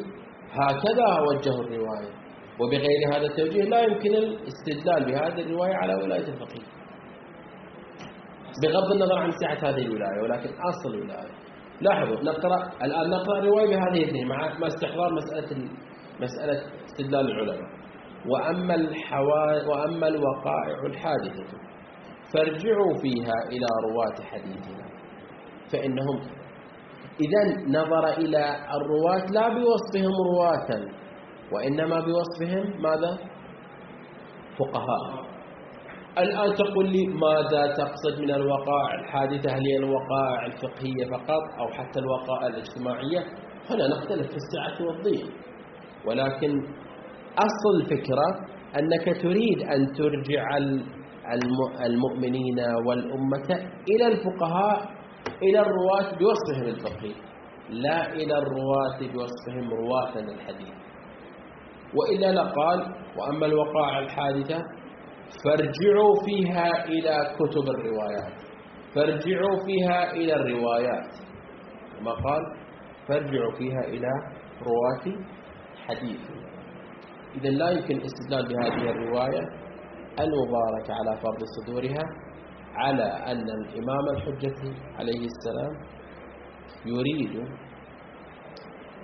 هكذا 0.60 1.08
وجهوا 1.28 1.64
الرواية. 1.64 2.12
وبغير 2.60 3.00
هذا 3.12 3.26
التوجيه 3.26 3.62
لا 3.62 3.80
يمكن 3.80 4.14
الاستدلال 4.14 5.04
بهذه 5.04 5.40
الرواية 5.46 5.74
على 5.74 5.94
ولاية 5.94 6.28
الفقيه. 6.28 6.66
بغض 8.62 8.92
النظر 8.92 9.18
عن 9.18 9.30
سعة 9.30 9.70
هذه 9.70 9.82
الولاية 9.82 10.22
ولكن 10.22 10.50
أصل 10.70 10.94
الولاية. 10.94 11.45
لاحظوا 11.80 12.22
نقرأ 12.22 12.70
الآن 12.82 13.10
نقرأ 13.10 13.38
الرواية 13.38 13.66
بهذه 13.66 14.02
الاثنين 14.02 14.28
مع 14.28 14.66
استحضار 14.66 15.10
مسألة 15.14 15.68
مسألة 16.20 16.62
استدلال 16.86 17.30
العلماء. 17.30 17.70
وأما 18.30 18.74
الحوا 18.74 19.62
وأما 19.68 20.08
الوقائع 20.08 20.86
الحادثة 20.86 21.44
فارجعوا 22.34 22.94
فيها 23.02 23.34
إلى 23.52 23.66
رواة 23.90 24.26
حديثنا. 24.30 24.86
فإنهم 25.72 26.20
إذا 27.20 27.42
نظر 27.80 28.08
إلى 28.08 28.56
الرواة 28.76 29.26
لا 29.30 29.48
بوصفهم 29.48 30.12
رواة 30.34 30.86
وإنما 31.52 32.00
بوصفهم 32.00 32.82
ماذا؟ 32.82 33.18
فقهاء. 34.58 35.35
الآن 36.18 36.54
تقول 36.54 36.86
لي 36.92 37.06
ماذا 37.06 37.74
تقصد 37.74 38.20
من 38.20 38.30
الوقائع 38.30 38.94
الحادثة؟ 39.00 39.50
هل 39.50 39.60
هي 39.66 39.76
الوقائع 39.76 40.46
الفقهية 40.46 41.04
فقط 41.10 41.42
أو 41.60 41.68
حتى 41.68 41.98
الوقائع 42.00 42.46
الاجتماعية؟ 42.46 43.20
هنا 43.70 43.88
نختلف 43.88 44.26
في 44.30 44.36
السعة 44.36 44.86
والضيق. 44.86 45.26
ولكن 46.06 46.60
أصل 47.38 47.80
الفكرة 47.80 48.26
أنك 48.78 49.22
تريد 49.22 49.62
أن 49.62 49.92
ترجع 49.92 50.56
المؤمنين 51.86 52.58
والأمة 52.86 53.68
إلى 53.90 54.06
الفقهاء 54.06 54.88
إلى 55.42 55.60
الرواة 55.60 56.18
بوصفهم 56.18 56.68
الفقهي 56.68 57.12
لا 57.70 58.12
إلى 58.12 58.38
الرواة 58.38 58.98
بوصفهم 59.00 59.70
رواة 59.70 60.18
الحديث. 60.18 60.74
وإلا 61.94 62.32
لقال 62.32 62.80
وأما 63.18 63.46
الوقائع 63.46 63.98
الحادثة 63.98 64.58
فارجعوا 65.44 66.14
فيها 66.26 66.84
إلى 66.84 67.34
كتب 67.38 67.68
الروايات. 67.68 68.36
فارجعوا 68.94 69.56
فيها 69.66 70.12
إلى 70.12 70.34
الروايات. 70.34 71.10
كما 71.98 72.12
قال 72.12 72.42
فارجعوا 73.08 73.52
فيها 73.58 73.80
إلى 73.80 74.08
رواة 74.62 75.24
حديث 75.86 76.20
إذا 77.34 77.48
لا 77.50 77.70
يمكن 77.70 77.96
الاستدلال 77.96 78.48
بهذه 78.48 78.90
الرواية 78.90 79.40
المباركة 80.20 80.94
على 80.94 81.16
فرض 81.22 81.38
صدورها 81.56 82.04
على 82.74 83.02
أن 83.02 83.46
الإمام 83.50 84.04
الحجة 84.16 84.74
عليه 84.98 85.26
السلام 85.26 85.72
يريد 86.86 87.36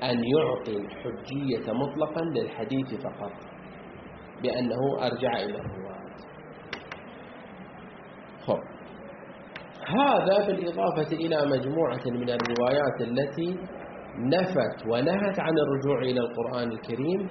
أن 0.03 0.19
يعطي 0.25 0.77
الحجية 0.77 1.73
مطلقا 1.73 2.23
للحديث 2.25 2.95
فقط 2.95 3.33
بأنه 4.43 5.07
أرجع 5.07 5.33
إلى 5.37 5.59
الرواة 5.59 5.82
خب 8.47 8.59
هذا 9.99 10.47
بالإضافة 10.47 11.17
إلى 11.17 11.37
مجموعة 11.47 12.05
من 12.07 12.29
الروايات 12.31 13.01
التي 13.01 13.59
نفت 14.19 14.87
ونهت 14.89 15.41
عن 15.41 15.55
الرجوع 15.59 15.99
إلى 16.03 16.21
القرآن 16.21 16.73
الكريم 16.73 17.29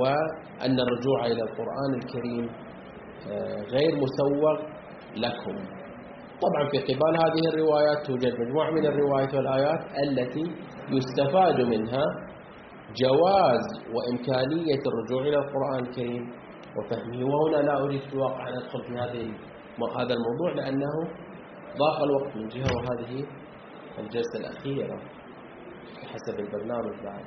وأن 0.00 0.80
الرجوع 0.80 1.26
إلى 1.26 1.42
القرآن 1.42 1.94
الكريم 1.94 2.50
آه، 3.30 3.62
غير 3.62 3.92
مسوغ 3.96 4.54
لكم. 5.16 5.56
طبعا 6.42 6.70
في 6.70 6.78
قبال 6.78 7.16
هذه 7.24 7.48
الروايات 7.54 8.06
توجد 8.06 8.40
مجموعة 8.40 8.70
من 8.70 8.86
الروايات 8.86 9.34
والآيات 9.34 9.80
التي 10.08 10.44
يستفاد 10.90 11.60
منها 11.60 12.04
جواز 13.02 13.64
وإمكانية 13.94 14.80
الرجوع 14.86 15.22
إلى 15.22 15.36
القرآن 15.38 15.86
الكريم. 15.86 16.32
وفهمه 16.76 17.24
وهنا 17.34 17.56
لا 17.56 17.82
أريد 17.82 18.00
في 18.00 18.14
الواقع 18.14 18.48
أن 18.48 18.54
أدخل 18.54 18.82
في 18.82 18.92
هذه 18.98 19.32
هذا 19.84 20.14
الموضوع 20.14 20.52
لأنه 20.54 20.94
ضاق 21.76 22.02
الوقت 22.02 22.36
من 22.36 22.48
جهة 22.48 22.70
وهذه 22.76 23.24
الجلسة 23.98 24.38
الأخيرة 24.38 24.98
حسب 26.12 26.40
البرنامج 26.40 26.94
بعد. 27.04 27.24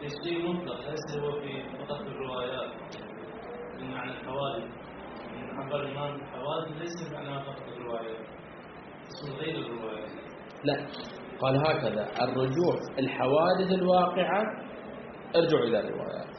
تشريع 0.00 0.38
مطلق 0.52 0.90
ليس 0.90 1.16
هو 1.16 1.40
في 1.40 1.62
فقط 1.78 2.02
في 2.02 2.08
الروايات 2.08 2.70
من 3.80 3.92
الحوادث 4.10 4.64
من 5.32 5.58
عبر 5.60 5.80
الإمام 5.82 6.14
الحوادث 6.14 6.68
ليس 6.80 7.12
معنى 7.12 7.44
فقط 7.44 7.68
الروايات 7.76 8.26
اسم 9.08 9.32
غير 9.32 9.56
الروايات 9.58 10.10
لا. 10.64 10.86
قال 11.44 11.56
هكذا 11.56 12.06
الرجوع 12.22 12.74
الحوادث 12.98 13.72
الواقعة. 13.72 14.42
ارجعوا 15.36 15.64
إلى 15.64 15.80
الروايات. 15.80 16.34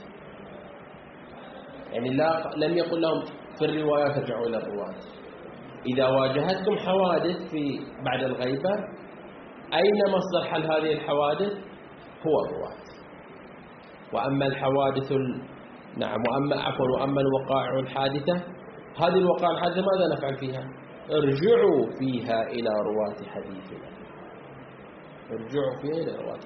يعني 1.94 2.10
لا 2.10 2.52
لم 2.58 2.78
يقل 2.78 3.02
لهم 3.02 3.24
في 3.60 3.66
الروايات 3.66 4.18
ارجعوا 4.18 4.48
إلى 4.48 4.58
الروايات. 4.58 5.04
إذا 5.86 6.08
واجهتكم 6.08 6.76
حوادث 6.78 7.52
في 7.52 7.80
بعد 8.06 8.24
الغيبة 8.24 8.70
أين 9.74 10.00
مصدر 10.16 10.50
حل 10.52 10.64
هذه 10.64 10.94
الحوادث؟ 10.94 11.52
هو 12.26 12.46
الرواة 12.46 12.86
وأما 14.14 14.46
الحوادث 14.46 15.12
نعم 15.98 16.24
وأما 16.32 16.62
عفوا 16.62 16.86
وأما 17.00 17.22
الوقائع 17.22 17.80
الحادثة 17.80 18.34
هذه 18.98 19.18
الوقائع 19.18 19.52
الحادثة 19.52 19.82
ماذا 19.82 20.16
نفعل 20.18 20.38
فيها؟ 20.38 20.64
ارجعوا 21.12 21.86
فيها 22.00 22.44
إلى 22.44 22.70
رواة 22.70 23.30
حديثنا. 23.30 23.95
ارجعوا 25.32 25.76
فيها 25.82 26.04
إلى 26.04 26.16
رواة 26.24 26.40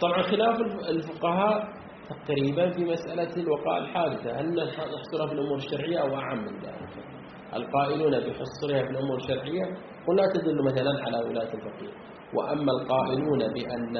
طبعا 0.00 0.22
خلاف 0.22 0.60
الفقهاء 0.88 1.68
تقريبا 2.08 2.70
في 2.70 2.84
مسألة 2.84 3.36
الوقائع 3.42 3.78
الحادثة. 3.78 4.40
هل 4.40 4.46
نحصرها 4.54 5.26
في 5.26 5.32
الأمور 5.32 5.56
الشرعية 5.56 5.98
أو 5.98 6.16
أعم 6.16 6.38
من 6.38 6.58
ذلك؟ 6.58 7.04
القائلون 7.54 8.10
بحصرها 8.10 8.82
في 8.84 8.90
الأمور 8.90 9.16
الشرعية 9.16 9.64
ولا 10.08 10.22
تدل 10.34 10.64
مثلا 10.64 11.04
على 11.06 11.18
ولاية 11.28 11.54
الفقيه. 11.54 11.92
وأما 12.34 12.72
القائلون 12.72 13.38
بأن 13.38 13.96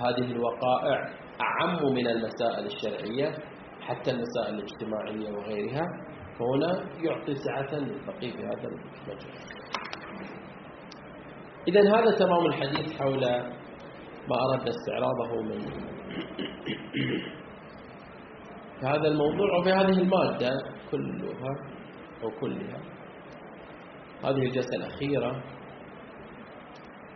هذه 0.00 0.32
الوقائع 0.32 1.10
أعم 1.40 1.92
من 1.94 2.06
المسائل 2.06 2.66
الشرعية 2.66 3.34
حتى 3.80 4.10
المسائل 4.10 4.54
الاجتماعية 4.54 5.36
وغيرها 5.36 5.84
فهنا 6.38 6.84
يعطي 7.02 7.34
سعة 7.34 7.74
للفقيه 7.78 8.32
في 8.32 8.42
هذا 8.42 8.68
المجال. 8.68 9.18
إذا 11.68 11.80
هذا 11.80 12.10
تمام 12.18 12.46
الحديث 12.46 12.98
حول 13.00 13.20
ما 14.28 14.36
أردنا 14.52 14.70
استعراضه 14.70 15.42
من 15.42 15.60
هذا 18.82 19.08
الموضوع 19.08 19.58
وفي 19.58 19.72
هذه 19.72 19.98
المادة 20.00 20.50
كلها 20.90 21.54
أو 22.22 22.30
كلها 22.40 22.80
هذه 24.24 24.42
الجلسة 24.42 24.76
الأخيرة. 24.76 25.42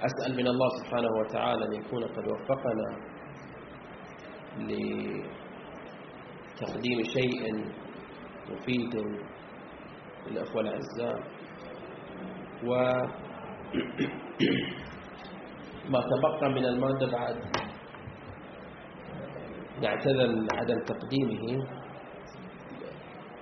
أسأل 0.03 0.36
من 0.36 0.46
الله 0.46 0.68
سبحانه 0.82 1.09
وتعالى 1.20 1.64
أن 1.64 1.72
يكون 1.72 2.05
قد 2.05 2.28
وفقنا 2.28 2.99
لتقديم 6.59 7.03
شيء 7.03 7.64
مفيد 8.51 8.94
للأخوة 10.26 10.61
الأعزاء. 10.61 11.18
و 12.64 12.70
ما 15.92 16.00
تبقى 16.00 16.48
من 16.50 16.64
المادة 16.64 17.06
بعد. 17.12 17.36
نعتذر 19.82 20.46
عدم 20.52 20.78
تقديمه. 20.84 21.66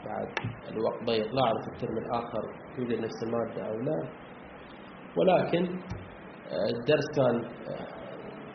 بعد 0.04 0.28
الوقت 0.70 1.04
ضيق. 1.04 1.34
لا 1.34 1.42
أعرف 1.42 1.68
الترم 1.74 1.98
الآخر 1.98 2.42
يوجد 2.78 2.98
نفس 3.00 3.22
المادة 3.22 3.66
أو 3.68 3.76
لا. 3.80 4.08
ولكن 5.16 5.62
الدرس 6.74 7.06
كان 7.16 7.42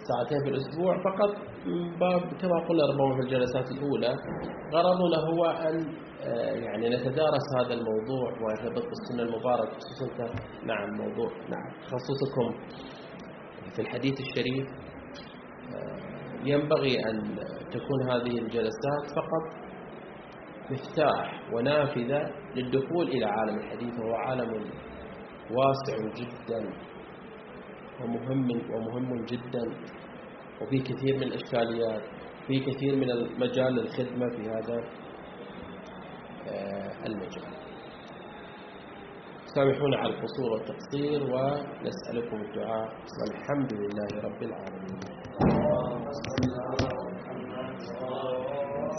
ساعتين 0.07 0.39
في 0.43 0.49
الأسبوع 0.49 0.97
فقط. 1.03 1.30
من 1.36 1.51
باب 1.99 2.22
كما 2.41 2.59
قلنا 2.70 2.84
ربما 2.93 3.16
في 3.16 3.22
الجلسات 3.22 3.72
الأولى 3.72 4.16
غرضنا 4.74 5.18
هو 5.30 5.45
أن 5.45 5.95
آه، 6.24 6.51
يعني 6.53 6.89
نتدارس 6.89 7.45
هذا 7.59 7.74
الموضوع 7.74 8.32
ويرتبط 8.41 8.84
بالسنة 8.89 9.24
المبارك 9.24 9.70
خصوصا 9.70 10.34
نعم 10.66 10.89
موضوع 10.89 11.30
نعم 11.49 11.72
تخصصكم 11.82 12.55
في 13.76 13.82
الحديث 13.82 14.14
الشريف. 14.20 14.68
آه، 15.76 15.97
ينبغي 16.43 16.99
أن 17.09 17.36
تكون 17.72 18.09
هذه 18.12 18.39
الجلسات 18.39 19.05
فقط 19.16 19.72
مفتاح 20.72 21.41
ونافذة 21.53 22.32
للدخول 22.55 23.07
إلى 23.07 23.26
عالم 23.26 23.57
الحديث 23.57 23.99
وهو 23.99 24.16
عالم 24.16 24.51
واسع 25.51 25.97
جدا 26.16 26.70
ومهم 28.01 28.49
ومهم 28.76 29.26
جدا. 29.26 29.64
وفي 30.62 30.80
كثير 30.80 31.16
من 31.16 31.24
الإشكاليات 31.24 32.01
في 32.47 32.59
كثير 32.59 32.95
من 32.95 33.12
المجال 33.12 33.74
للخدمة 33.74 34.30
في 34.30 34.49
هذا 34.49 34.78
آه، 36.47 37.05
المجال. 37.07 37.43
سامحونا 39.55 39.97
على 39.97 40.09
القصور 40.14 40.51
والتقصير 40.51 41.22
ونسألكم 41.24 42.41
الدعاء 42.41 42.89
والحمد 43.20 43.74
لله 43.74 44.22
رب 44.24 44.43
العالمين. 44.43 44.99